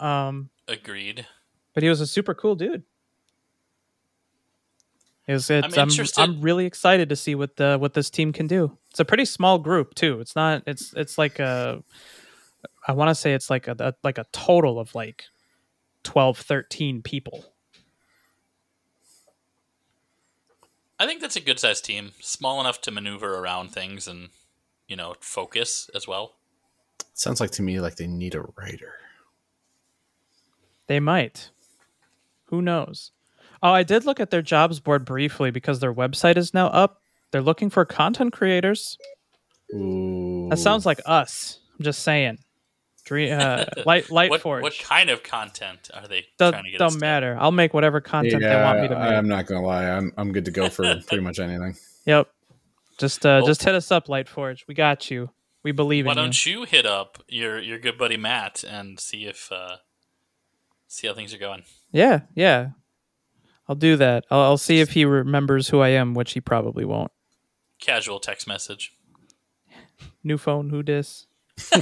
[0.00, 1.26] Um, Agreed.
[1.74, 2.82] but he was a super cool dude.
[5.26, 8.32] It was, it's, I'm, interested- I'm really excited to see what the what this team
[8.32, 8.78] can do.
[8.90, 10.20] It's a pretty small group too.
[10.20, 10.62] It's not.
[10.66, 11.84] It's it's like a.
[12.86, 15.24] I want to say it's like a, a like a total of like
[16.04, 17.44] 12, 13 people.
[20.98, 24.30] I think that's a good sized team, small enough to maneuver around things and
[24.86, 26.34] you know focus as well.
[27.14, 28.94] Sounds like to me like they need a writer.
[30.86, 31.50] They might.
[32.46, 33.12] Who knows?
[33.62, 37.02] Oh, I did look at their jobs board briefly because their website is now up.
[37.30, 38.96] They're looking for content creators.
[39.74, 40.46] Ooh.
[40.48, 41.60] That sounds like us.
[41.78, 42.38] I'm just saying.
[43.08, 44.62] Dream, uh, Light What, Lightforge.
[44.62, 46.78] what kind of content are they Don't, trying to get?
[46.78, 47.00] don't us to?
[47.00, 47.36] matter.
[47.40, 49.02] I'll make whatever content they want me to make.
[49.02, 49.86] I'm not gonna lie.
[49.88, 51.74] I'm I'm good to go for pretty much anything.
[52.06, 52.28] Yep.
[52.98, 54.66] Just uh, Well- just hit us up, Lightforge.
[54.68, 55.30] We got you.
[55.64, 56.20] We believe Why in you.
[56.20, 59.78] Why don't you hit up your your good buddy Matt and see if uh,
[60.86, 61.64] see how things are going?
[61.90, 62.68] Yeah, yeah.
[63.68, 64.24] I'll do that.
[64.30, 67.10] I'll, I'll see if he remembers who I am, which he probably won't.
[67.80, 68.92] Casual text message.
[70.24, 71.26] New phone, who dis?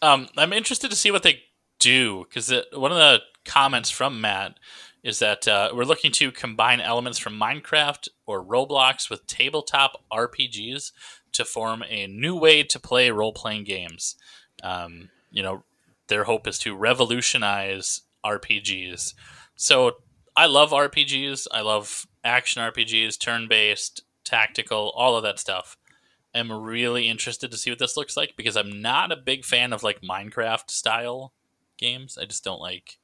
[0.00, 1.42] Um, I'm interested to see what they
[1.78, 4.58] do because one of the comments from Matt
[5.02, 10.92] is that uh, we're looking to combine elements from Minecraft or Roblox with tabletop RPGs
[11.32, 14.16] to form a new way to play role playing games.
[14.62, 15.64] Um, you know,
[16.08, 19.14] their hope is to revolutionize RPGs.
[19.54, 19.96] So
[20.36, 21.46] I love RPGs.
[21.52, 25.77] I love action RPGs, turn based, tactical, all of that stuff.
[26.38, 29.72] I'm really interested to see what this looks like because I'm not a big fan
[29.72, 31.32] of like Minecraft style
[31.78, 32.18] games.
[32.18, 32.98] I just don't like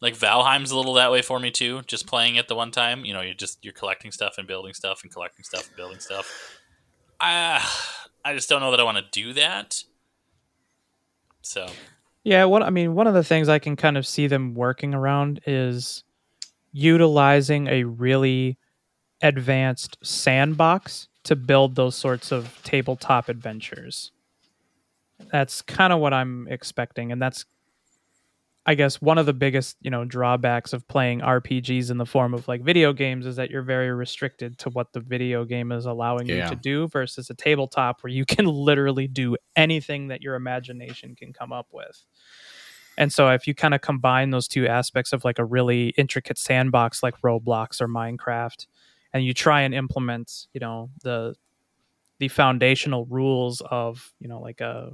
[0.00, 1.82] Like Valheim's a little that way for me too.
[1.86, 4.74] Just playing it the one time, you know, you're just you're collecting stuff and building
[4.74, 6.30] stuff and collecting stuff and building stuff.
[7.20, 7.64] I
[8.24, 9.82] I just don't know that I want to do that.
[11.42, 11.66] So
[12.24, 14.94] Yeah, what I mean, one of the things I can kind of see them working
[14.94, 16.04] around is
[16.72, 18.58] utilizing a really
[19.22, 24.12] advanced sandbox to build those sorts of tabletop adventures.
[25.30, 27.44] That's kind of what I'm expecting and that's
[28.66, 32.34] I guess one of the biggest, you know, drawbacks of playing RPGs in the form
[32.34, 35.86] of like video games is that you're very restricted to what the video game is
[35.86, 36.44] allowing Yeah.
[36.44, 41.16] you to do versus a tabletop where you can literally do anything that your imagination
[41.16, 42.04] can come up with.
[42.98, 46.36] And so if you kind of combine those two aspects of like a really intricate
[46.36, 48.66] sandbox like Roblox or Minecraft
[49.12, 51.34] and you try and implement, you know, the
[52.18, 54.92] the foundational rules of, you know, like a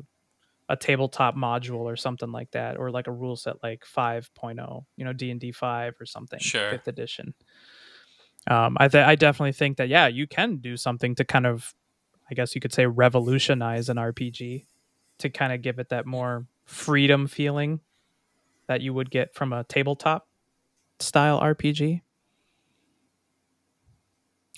[0.69, 5.05] a tabletop module or something like that or like a rule set like 5.0 you
[5.05, 6.71] know d&d 5 or something Sure.
[6.71, 7.35] fifth edition
[8.49, 11.73] um, I, th- I definitely think that yeah you can do something to kind of
[12.31, 14.67] i guess you could say revolutionize an rpg
[15.19, 17.81] to kind of give it that more freedom feeling
[18.69, 20.27] that you would get from a tabletop
[20.99, 22.01] style rpg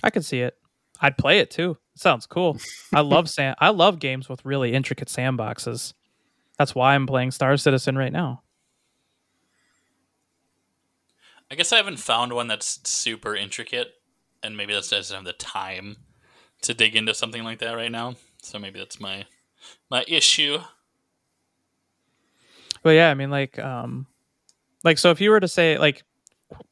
[0.03, 0.57] i could see it.
[1.01, 1.79] I'd play it too.
[1.95, 2.59] Sounds cool.
[2.93, 5.95] I love sand i love games with really intricate sandboxes.
[6.59, 8.43] That's why i'm playing star citizen right now.
[11.51, 13.95] I guess I haven't found one that's super intricate,
[14.43, 15.97] and maybe that's I just don't have the time
[16.63, 18.17] to dig into something like that right now.
[18.43, 19.25] So maybe that's my
[19.91, 20.59] my issue.
[22.83, 24.07] But yeah, I mean, like, um,
[24.85, 26.05] like so if you were to say, like,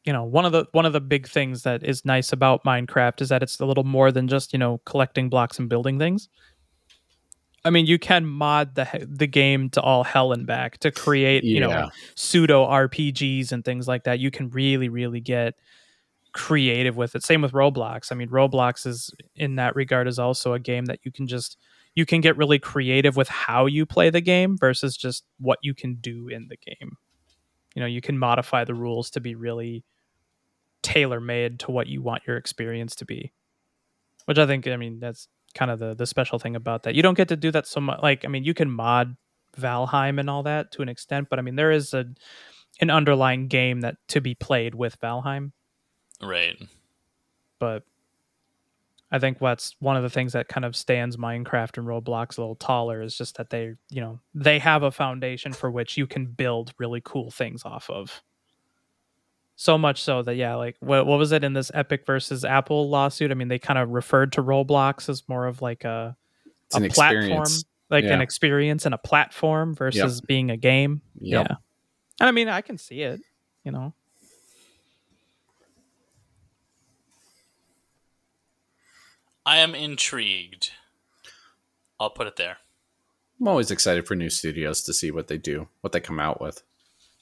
[0.05, 3.20] you know, one of the one of the big things that is nice about Minecraft
[3.20, 6.28] is that it's a little more than just you know collecting blocks and building things.
[7.64, 11.45] I mean, you can mod the the game to all hell and back to create
[11.45, 14.20] you know pseudo RPGs and things like that.
[14.20, 15.55] You can really, really get
[16.32, 17.24] creative with it.
[17.24, 18.12] Same with Roblox.
[18.12, 21.57] I mean, Roblox is in that regard is also a game that you can just
[21.97, 25.74] you can get really creative with how you play the game versus just what you
[25.74, 26.99] can do in the game.
[27.77, 29.85] You know, you can modify the rules to be really
[30.83, 33.33] tailor made to what you want your experience to be.
[34.24, 36.95] Which I think I mean that's kind of the the special thing about that.
[36.95, 39.16] You don't get to do that so much like I mean you can mod
[39.61, 42.07] Valheim and all that to an extent, but I mean there is a
[42.81, 45.53] an underlying game that to be played with Valheim
[46.22, 46.57] Right.
[47.59, 47.83] but
[49.12, 52.40] I think what's one of the things that kind of stands Minecraft and Roblox a
[52.40, 56.07] little taller is just that they, you know, they have a foundation for which you
[56.09, 58.22] can build really cool things off of.
[59.54, 62.90] So much so that yeah, like what what was it in this Epic versus Apple
[62.90, 63.30] lawsuit?
[63.30, 66.14] I mean, they kind of referred to Roblox as more of like a
[66.66, 67.64] It's a platform, experience.
[67.88, 71.00] like an experience and a platform versus being a game.
[71.20, 71.46] Yep.
[71.48, 71.57] Yeah,
[72.20, 73.20] and I mean, I can see it.
[73.64, 73.94] You know,
[79.47, 80.72] I am intrigued.
[81.99, 82.59] I'll put it there.
[83.40, 86.40] I'm always excited for new studios to see what they do, what they come out
[86.40, 86.62] with.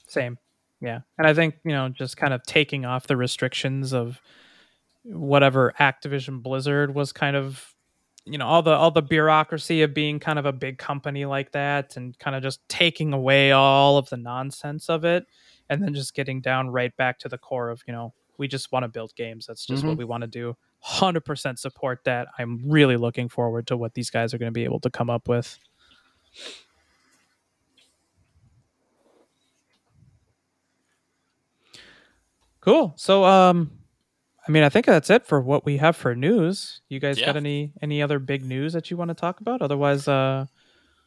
[0.07, 0.37] Same.
[0.81, 1.01] Yeah.
[1.17, 4.19] And I think, you know, just kind of taking off the restrictions of
[5.03, 7.71] whatever Activision Blizzard was kind of
[8.27, 11.51] you know all the all the bureaucracy of being kind of a big company like
[11.51, 15.27] that and kind of just taking away all of the nonsense of it
[15.69, 18.71] and then just getting down right back to the core of you know we just
[18.71, 19.99] want to build games that's just what Mhm.
[19.99, 24.33] we want to do 100% support that i'm really looking forward to what these guys
[24.33, 25.57] are going to be able to come up with
[32.61, 33.71] cool so um
[34.47, 37.27] i mean i think that's it for what we have for news you guys Yeah.
[37.27, 40.45] got any any other big news that you want to talk about otherwise uh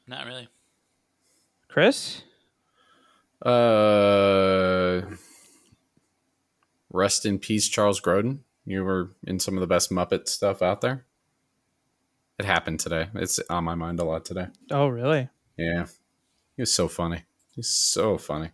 [0.06, 0.48] Not really.
[1.68, 2.22] chris
[3.40, 5.02] Uh,
[6.92, 8.40] rest in peace, Charles Grodin.
[8.68, 11.06] You were in some of the best Muppet stuff out there.
[12.38, 13.08] It happened today.
[13.14, 14.48] It's on my mind a lot today.
[14.70, 15.86] oh really Yeah,
[16.54, 17.24] he was so funny.
[17.56, 18.50] He's so funny.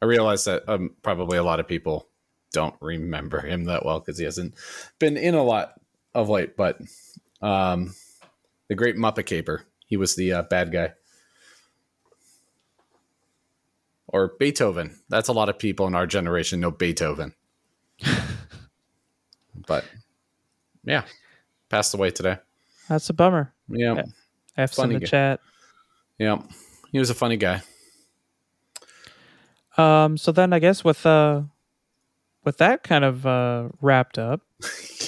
[0.00, 2.08] I realize that um, probably a lot of people
[2.50, 4.54] don't remember him that well because he hasn't
[4.98, 5.74] been in a lot
[6.14, 6.56] of late.
[6.56, 6.80] But
[7.42, 7.94] um,
[8.68, 10.94] the Great Muppet Caper, he was the uh, bad guy.
[14.12, 14.98] Or Beethoven.
[15.08, 17.34] That's a lot of people in our generation know Beethoven.
[19.66, 19.84] but
[20.84, 21.04] yeah,
[21.68, 22.36] passed away today.
[22.88, 24.02] that's a bummer Yeah,
[24.56, 25.06] f's in the guy.
[25.06, 25.40] chat
[26.18, 26.42] yeah.
[26.90, 27.62] He was a funny guy.
[29.78, 31.42] Um, so then I guess with uh
[32.44, 34.42] with that kind of uh wrapped up,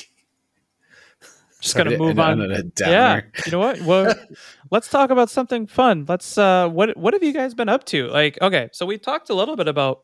[1.64, 2.72] Just gonna move end on.
[2.78, 3.80] Yeah, you know what?
[3.80, 4.14] Well,
[4.70, 6.04] let's talk about something fun.
[6.06, 6.36] Let's.
[6.36, 8.08] uh What What have you guys been up to?
[8.08, 10.02] Like, okay, so we talked a little bit about,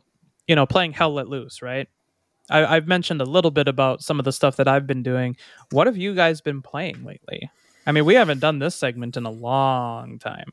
[0.49, 1.87] you know, playing Hell Let Loose, right?
[2.49, 5.37] I, I've mentioned a little bit about some of the stuff that I've been doing.
[5.71, 7.51] What have you guys been playing lately?
[7.87, 10.51] I mean, we haven't done this segment in a long time.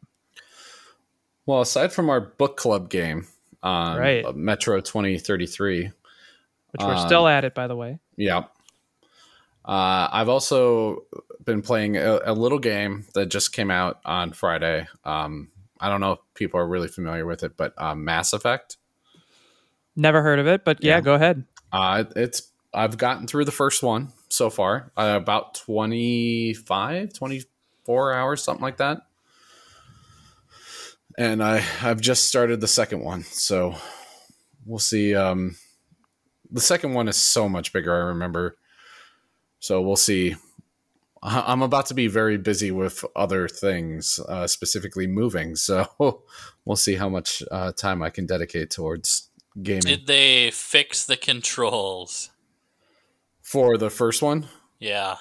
[1.46, 3.28] Well, aside from our book club game,
[3.64, 4.36] um, Right.
[4.36, 5.92] Metro 2033,
[6.72, 7.98] Which we're Um, still at it, by the way.
[8.18, 8.44] Yeah.
[9.68, 11.04] Uh, I've also
[11.44, 14.88] been playing a, a little game that just came out on Friday.
[15.04, 15.50] Um,
[15.80, 18.78] I don't know if people are really familiar with it, but uh, Mass Effect.
[19.96, 21.02] Never heard of it, but yeah, Yeah.
[21.02, 21.44] go ahead.
[21.72, 22.44] Uh, it's
[22.74, 28.78] I've gotten through the first one so far, uh, about 25, 24 hours, something like
[28.78, 29.00] that.
[31.18, 33.76] And I I've just started the second one, so
[34.66, 35.16] we'll see.
[35.16, 35.58] Um,
[36.52, 37.94] the second one is so much bigger.
[37.94, 38.56] I remember,
[39.60, 40.36] so we'll see.
[41.24, 45.56] I'm about to be very busy with other things, uh, specifically moving.
[45.56, 45.88] So
[46.66, 49.30] we'll see how much uh, time I can dedicate towards
[49.62, 52.30] gaming Did they fix the controls?
[53.48, 54.46] for the first one.
[54.78, 55.16] Yeah.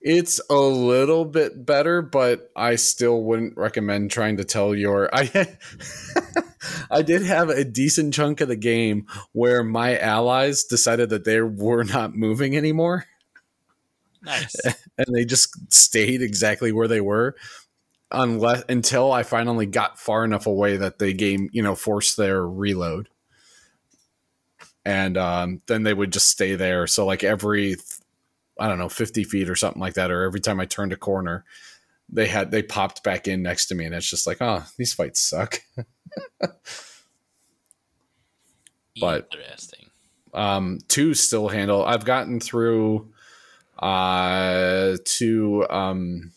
[0.00, 5.46] It's a little bit better, but I still wouldn't recommend trying to tell your I
[6.90, 11.40] I did have a decent chunk of the game where my allies decided that they
[11.42, 13.06] were not moving anymore
[14.22, 14.54] Nice.
[14.98, 17.36] and they just stayed exactly where they were
[18.10, 22.46] unless until I finally got far enough away that the game, you know, forced their
[22.46, 23.08] reload.
[24.84, 26.86] And um, then they would just stay there.
[26.86, 27.76] So like every
[28.60, 30.96] I don't know, 50 feet or something like that, or every time I turned a
[30.96, 31.44] corner,
[32.10, 34.94] they had they popped back in next to me, and it's just like, oh, these
[34.94, 35.62] fights suck.
[39.00, 39.86] But- Interesting.
[40.32, 43.08] um two still handle i've gotten through
[43.80, 46.32] uh to um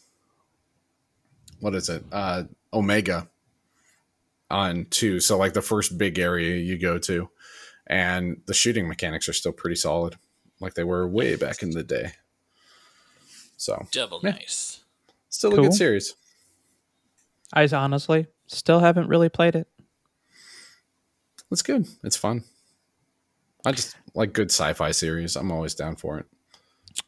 [1.59, 2.03] what is it?
[2.11, 3.27] Uh omega
[4.49, 5.19] on two.
[5.19, 7.29] So like the first big area you go to.
[7.87, 10.15] And the shooting mechanics are still pretty solid
[10.61, 12.13] like they were way back in the day.
[13.57, 14.31] So Double Yeah.
[14.31, 14.79] nice.
[15.29, 16.15] still a good series.
[17.51, 19.67] I honestly still haven't really played it.
[21.51, 21.87] it's good.
[22.03, 22.43] It's fun.
[23.65, 25.35] I just like good sci-fi series.
[25.35, 26.25] I'm always down for it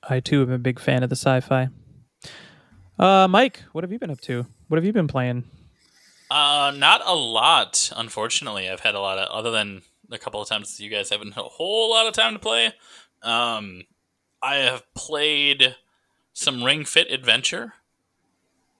[0.04, 1.70] I too am a big fan of the sci-fi.
[2.98, 4.46] Uh, Mike, what have you been up to?
[4.68, 5.44] What have you been playing?
[6.30, 8.70] Uh, not a lot, unfortunately.
[8.70, 11.46] I've had a lot of, other than a couple of times you guys haven't had
[11.46, 12.74] a whole lot of time to play.
[13.22, 13.84] Um,
[14.42, 15.76] I have played
[16.34, 17.74] some Ring Fit Adventure,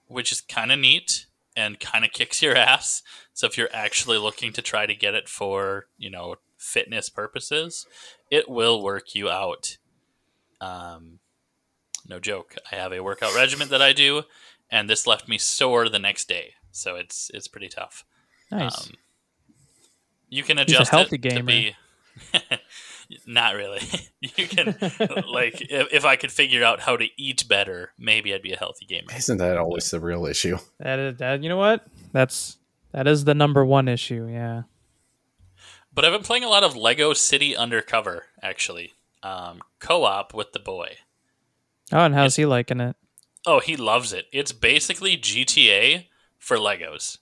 [0.08, 1.26] which is kind of neat
[1.56, 3.02] and kind of kicks your ass.
[3.32, 7.86] So if you're actually looking to try to get it for, you know, fitness purposes,
[8.30, 9.78] it will work you out.
[10.60, 11.18] Um,
[12.08, 12.56] no joke.
[12.70, 14.22] I have a workout regimen that I do,
[14.70, 16.54] and this left me sore the next day.
[16.70, 18.04] So it's it's pretty tough.
[18.50, 18.88] Nice.
[18.88, 18.94] Um,
[20.28, 21.46] you can a adjust healthy it to gamer.
[21.46, 21.76] be.
[23.26, 23.80] Not really.
[24.20, 24.76] you can
[25.30, 28.58] like if, if I could figure out how to eat better, maybe I'd be a
[28.58, 29.08] healthy gamer.
[29.16, 31.42] isn't that always the real issue that is that.
[31.42, 31.86] You know what?
[32.12, 32.58] That's
[32.92, 34.28] that is the number one issue.
[34.30, 34.62] Yeah.
[35.92, 38.92] But I've been playing a lot of Lego City Undercover actually,
[39.26, 40.96] um, co-op with the boy.
[41.92, 42.96] Oh, and how's he liking it?
[43.46, 44.26] Oh, he loves it.
[44.32, 46.06] It's basically GTA
[46.38, 47.18] for Legos.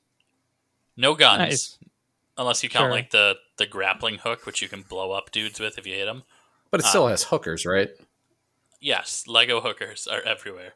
[0.96, 1.78] No guns, Nice.
[2.38, 2.90] unless you count Sure.
[2.90, 6.06] like the the grappling hook, which you can blow up dudes with if you hit
[6.06, 6.22] them.
[6.70, 7.90] but it still has hookers right
[8.80, 10.74] Yes, Lego hookers are everywhere.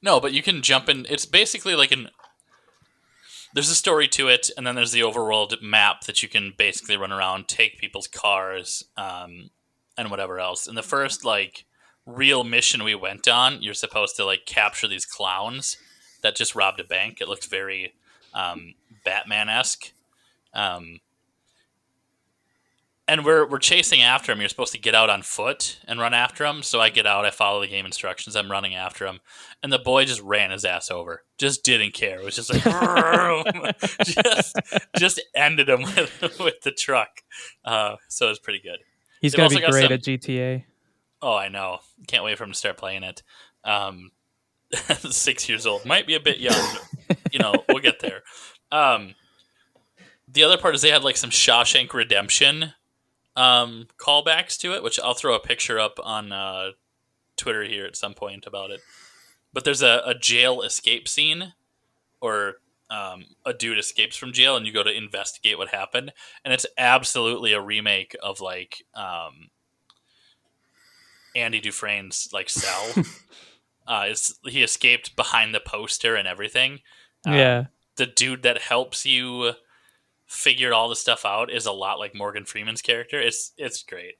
[0.00, 1.06] No, but you can jump in.
[1.08, 2.10] It's basically like an.
[3.54, 6.96] There's a story to it, and then there's the overworld map that you can basically
[6.96, 9.50] run around, take people's cars, um,
[9.96, 10.66] and whatever else.
[10.66, 11.64] In the first like
[12.06, 15.76] real mission we went on, you're supposed to like capture these clowns
[16.22, 17.20] that just robbed a bank.
[17.20, 17.94] It looks very
[18.34, 18.74] um,
[19.04, 19.92] Batman esque.
[20.54, 21.00] Um,
[23.08, 24.40] and we're we're chasing after him.
[24.40, 26.62] You're supposed to get out on foot and run after him.
[26.62, 27.24] So I get out.
[27.24, 28.36] I follow the game instructions.
[28.36, 29.20] I'm running after him,
[29.62, 31.22] and the boy just ran his ass over.
[31.38, 32.20] Just didn't care.
[32.20, 32.62] It was just like
[34.04, 34.56] just
[34.98, 37.08] just ended him with, with the truck.
[37.64, 38.78] Uh, so it was pretty good.
[39.20, 40.64] He's They've gonna be great some- at GTA.
[41.20, 41.78] Oh, I know.
[42.06, 43.22] Can't wait for him to start playing it.
[43.64, 44.12] Um,
[45.10, 46.76] six years old might be a bit young.
[47.08, 48.22] but, you know, we'll get there.
[48.70, 49.14] Um,
[50.28, 52.72] the other part is they had like some Shawshank Redemption
[53.38, 56.70] um, callbacks to it, which I'll throw a picture up on uh,
[57.36, 58.80] Twitter here at some point about it.
[59.52, 61.54] But there's a, a jail escape scene,
[62.20, 62.56] or
[62.90, 66.12] um, a dude escapes from jail, and you go to investigate what happened,
[66.44, 69.50] and it's absolutely a remake of like um,
[71.36, 73.04] Andy Dufresne's like cell.
[73.86, 74.12] uh,
[74.44, 76.80] he escaped behind the poster and everything?
[77.26, 77.64] Uh, yeah.
[77.96, 79.52] the dude that helps you
[80.28, 83.20] figure all the stuff out is a lot like Morgan Freeman's character.
[83.20, 84.14] It's it's great.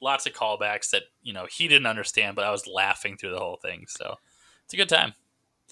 [0.00, 3.38] Lots of callbacks that you know he didn't understand, but I was laughing through the
[3.38, 3.84] whole thing.
[3.88, 4.14] So
[4.64, 5.14] it's a good time.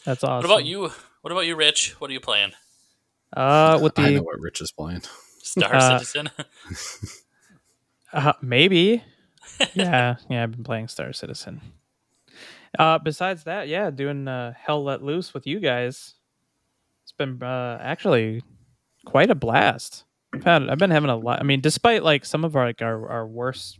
[0.05, 0.49] That's awesome.
[0.49, 0.91] What about you?
[1.23, 2.01] What about you, Rich?
[2.01, 2.53] What are you playing?
[3.35, 5.03] Uh, with I know what Rich is playing.
[5.43, 6.31] Star Uh, Citizen.
[8.12, 9.05] uh, maybe,
[9.75, 10.43] yeah, yeah.
[10.43, 11.61] I've been playing Star Citizen.
[12.79, 16.14] Uh, besides that, yeah, doing uh, Hell Let Loose with you guys.
[17.03, 18.43] It's been uh, actually
[19.05, 20.05] quite a blast.
[20.34, 21.40] I've had I've been having a lot.
[21.40, 23.78] I mean, despite like some of our like our our worst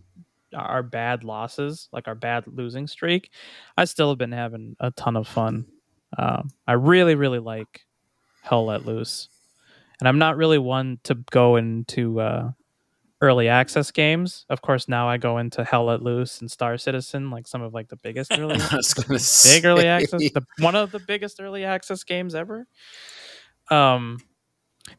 [0.54, 3.30] our bad losses, like our bad losing streak,
[3.76, 5.66] I still have been having a ton of fun.
[6.18, 7.82] Um, I really really like
[8.42, 9.28] Hell Let Loose,
[10.00, 12.50] and I'm not really one to go into uh,
[13.20, 14.44] early access games.
[14.48, 17.72] Of course, now I go into Hell Let Loose and Star Citizen, like some of
[17.72, 20.98] like the biggest early I was gonna big say, early access, the, one of the
[20.98, 22.66] biggest early access games ever.
[23.70, 24.18] Um,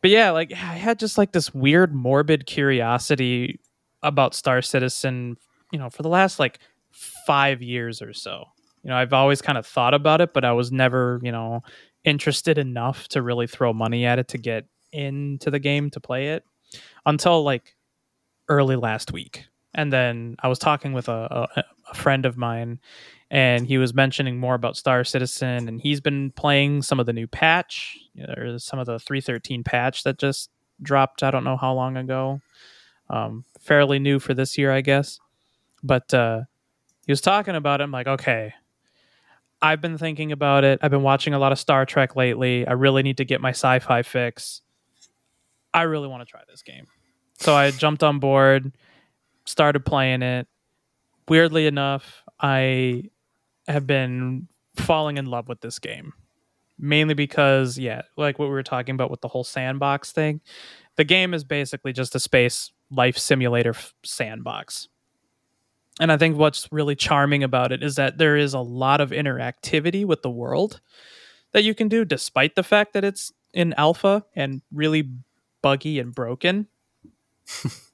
[0.01, 3.59] but yeah, like I had just like this weird morbid curiosity
[4.03, 5.37] about Star Citizen,
[5.71, 6.59] you know, for the last like
[6.91, 8.45] five years or so.
[8.83, 11.61] You know, I've always kind of thought about it, but I was never, you know,
[12.03, 16.29] interested enough to really throw money at it to get into the game to play
[16.29, 16.43] it
[17.05, 17.75] until like
[18.49, 19.45] early last week.
[19.73, 22.79] And then I was talking with a, a, a friend of mine,
[23.29, 27.13] and he was mentioning more about Star Citizen, and he's been playing some of the
[27.13, 27.97] new patch,
[28.37, 30.49] or some of the 313 patch that just
[30.81, 31.23] dropped.
[31.23, 32.41] I don't know how long ago.
[33.09, 35.19] Um, fairly new for this year, I guess.
[35.83, 36.41] But uh,
[37.05, 37.85] he was talking about it.
[37.85, 38.53] I'm like, okay,
[39.61, 40.79] I've been thinking about it.
[40.81, 42.67] I've been watching a lot of Star Trek lately.
[42.67, 44.61] I really need to get my sci-fi fix.
[45.73, 46.87] I really want to try this game.
[47.39, 48.71] So I jumped on board,
[49.45, 50.47] started playing it.
[51.27, 53.03] Weirdly enough, I
[53.67, 56.13] have been falling in love with this game.
[56.77, 60.41] Mainly because, yeah, like what we were talking about with the whole sandbox thing.
[60.95, 64.87] The game is basically just a space life simulator f- sandbox.
[65.99, 69.11] And I think what's really charming about it is that there is a lot of
[69.11, 70.81] interactivity with the world
[71.51, 75.09] that you can do, despite the fact that it's in alpha and really
[75.61, 76.67] buggy and broken.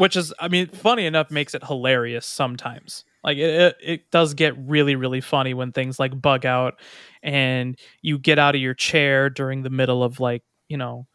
[0.00, 3.04] Which is, I mean, funny enough, makes it hilarious sometimes.
[3.22, 6.80] Like it, it, it does get really, really funny when things like bug out
[7.22, 11.06] and you get out of your chair during the middle of like, you know,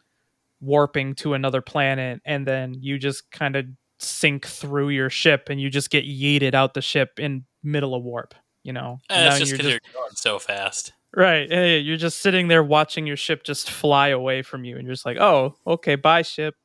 [0.61, 3.65] warping to another planet and then you just kind of
[3.99, 8.03] sink through your ship and you just get yeeted out the ship in middle of
[8.03, 8.99] warp, you know.
[9.09, 10.93] Eh, and And it's just you're because you're going so fast.
[11.15, 11.49] Right.
[11.81, 15.05] You're just sitting there watching your ship just fly away from you, and you're just
[15.05, 16.55] like, oh, okay, bye, ship.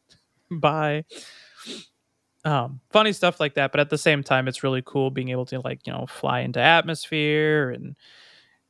[0.50, 1.04] bye.
[2.44, 5.44] Um, funny stuff like that, but at the same time, it's really cool being able
[5.46, 7.96] to like, you know, fly into atmosphere and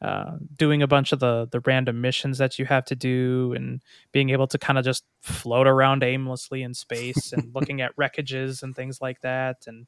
[0.03, 3.83] uh, doing a bunch of the the random missions that you have to do and
[4.13, 8.63] being able to kind of just float around aimlessly in space and looking at wreckages
[8.63, 9.59] and things like that.
[9.67, 9.87] And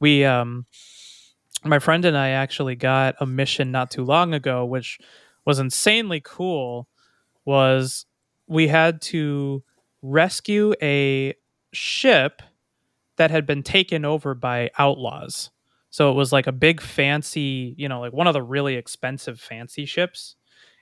[0.00, 0.66] we um
[1.64, 4.98] my friend and I actually got a mission not too long ago, which
[5.46, 6.88] was insanely cool.
[7.44, 8.06] Was
[8.48, 9.62] we had to
[10.02, 11.34] rescue a
[11.72, 12.42] ship
[13.16, 15.50] that had been taken over by outlaws.
[15.90, 19.40] So it was like a big fancy, you know, like one of the really expensive
[19.40, 20.36] fancy ships,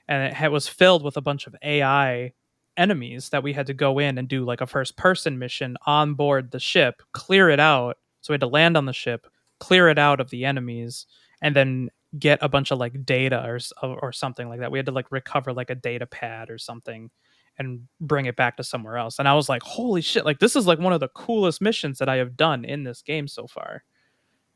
[0.07, 2.33] and it had, was filled with a bunch of AI
[2.77, 6.15] enemies that we had to go in and do like a first person mission on
[6.15, 7.97] board the ship, clear it out.
[8.21, 9.27] So we had to land on the ship,
[9.59, 11.05] clear it out of the enemies,
[11.41, 14.71] and then get a bunch of like data or or something like that.
[14.71, 17.11] We had to like recover like a data pad or something
[17.57, 19.19] and bring it back to somewhere else.
[19.19, 21.99] And I was like, holy shit, like this is like one of the coolest missions
[21.99, 23.83] that I have done in this game so far.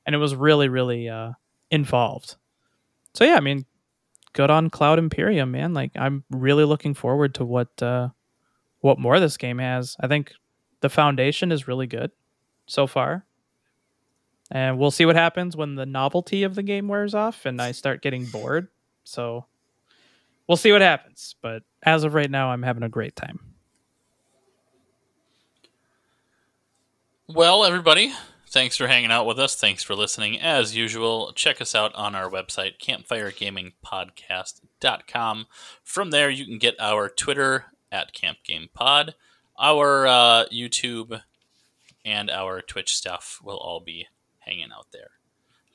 [0.06, 1.32] And it was really, really uh
[1.70, 2.36] involved.
[3.14, 3.66] So yeah, I mean,
[4.34, 5.74] good on Cloud Imperium, man.
[5.74, 8.10] Like I'm really looking forward to what uh
[8.80, 9.96] what more this game has.
[10.00, 10.34] I think
[10.82, 12.12] the foundation is really good
[12.68, 13.26] so far.
[14.50, 17.74] And we'll see what happens when the novelty of the game wears off and I
[17.74, 18.70] start getting bored.
[19.04, 19.46] So
[20.48, 21.36] we'll see what happens.
[21.42, 23.40] But as of right now, I'm having a great time.
[27.30, 28.12] Well, everybody,
[28.50, 29.56] thanks for hanging out with us.
[29.56, 30.38] Thanks for listening.
[30.38, 35.46] As usual, check us out on our website, campfiregamingpodcast.com.
[35.82, 39.14] From there, you can get our Twitter at CampGamePod,
[39.58, 41.22] our uh, YouTube,
[42.04, 44.08] and our Twitch stuff will all be
[44.40, 45.12] hanging out there.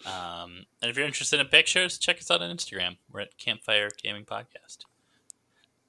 [0.05, 2.99] Um, and if you're interested in pictures, check us out on Instagram.
[3.11, 4.85] We're at Campfire Gaming Podcast.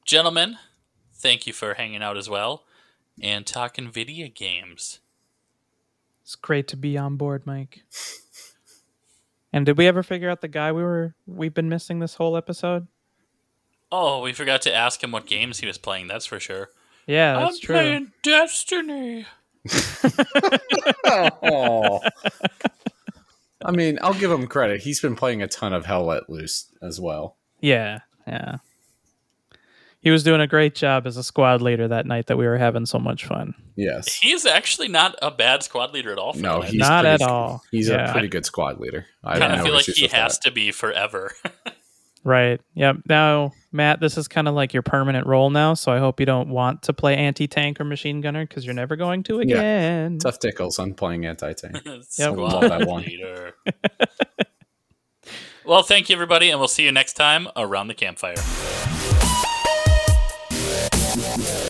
[0.06, 0.58] Gentlemen,
[1.14, 2.64] thank you for hanging out as well
[3.22, 4.99] and talking video games.
[6.24, 7.84] It's great to be on board, Mike.
[9.51, 12.36] And did we ever figure out the guy we were we've been missing this whole
[12.36, 12.88] episode?
[13.91, 16.08] Oh, we forgot to ask him what games he was playing.
[16.08, 16.70] That's for sure.
[17.06, 17.76] Yeah, that's I'm true.
[17.76, 19.26] playing Destiny.
[21.06, 22.01] oh.
[23.66, 24.82] I mean, I'll give him credit.
[24.82, 27.38] He's been playing a ton of Hell Let Loose as well.
[27.62, 28.58] Yeah, yeah.
[30.04, 32.58] He was doing a great job as a squad leader that night that we were
[32.58, 33.56] having so much fun.
[33.78, 34.14] Yes.
[34.14, 36.34] He's actually not a bad squad leader at all.
[36.34, 36.70] For No, that.
[36.72, 37.64] he's Not pretty- at all.
[37.72, 38.10] He's Yeah.
[38.10, 39.06] a pretty good squad leader.
[39.24, 40.41] I kind of feel like he has that.
[40.43, 41.34] to be forever.
[42.26, 42.62] Right.
[42.76, 42.99] Yep.
[43.10, 46.26] Now, Matt, this is kind of like your permanent role now, so I hope you
[46.26, 49.58] don't want to play anti tank or machine gunner because you're never going to Yeah.
[49.58, 50.20] again.
[50.20, 51.80] Tough tickles on playing anti tank.
[52.18, 52.38] Yep.
[52.38, 53.04] Love that Squad one.
[53.04, 53.56] leader.
[55.66, 58.36] well, thank you, everybody, and we'll see you next time around the campfire.
[61.34, 61.62] Podcast.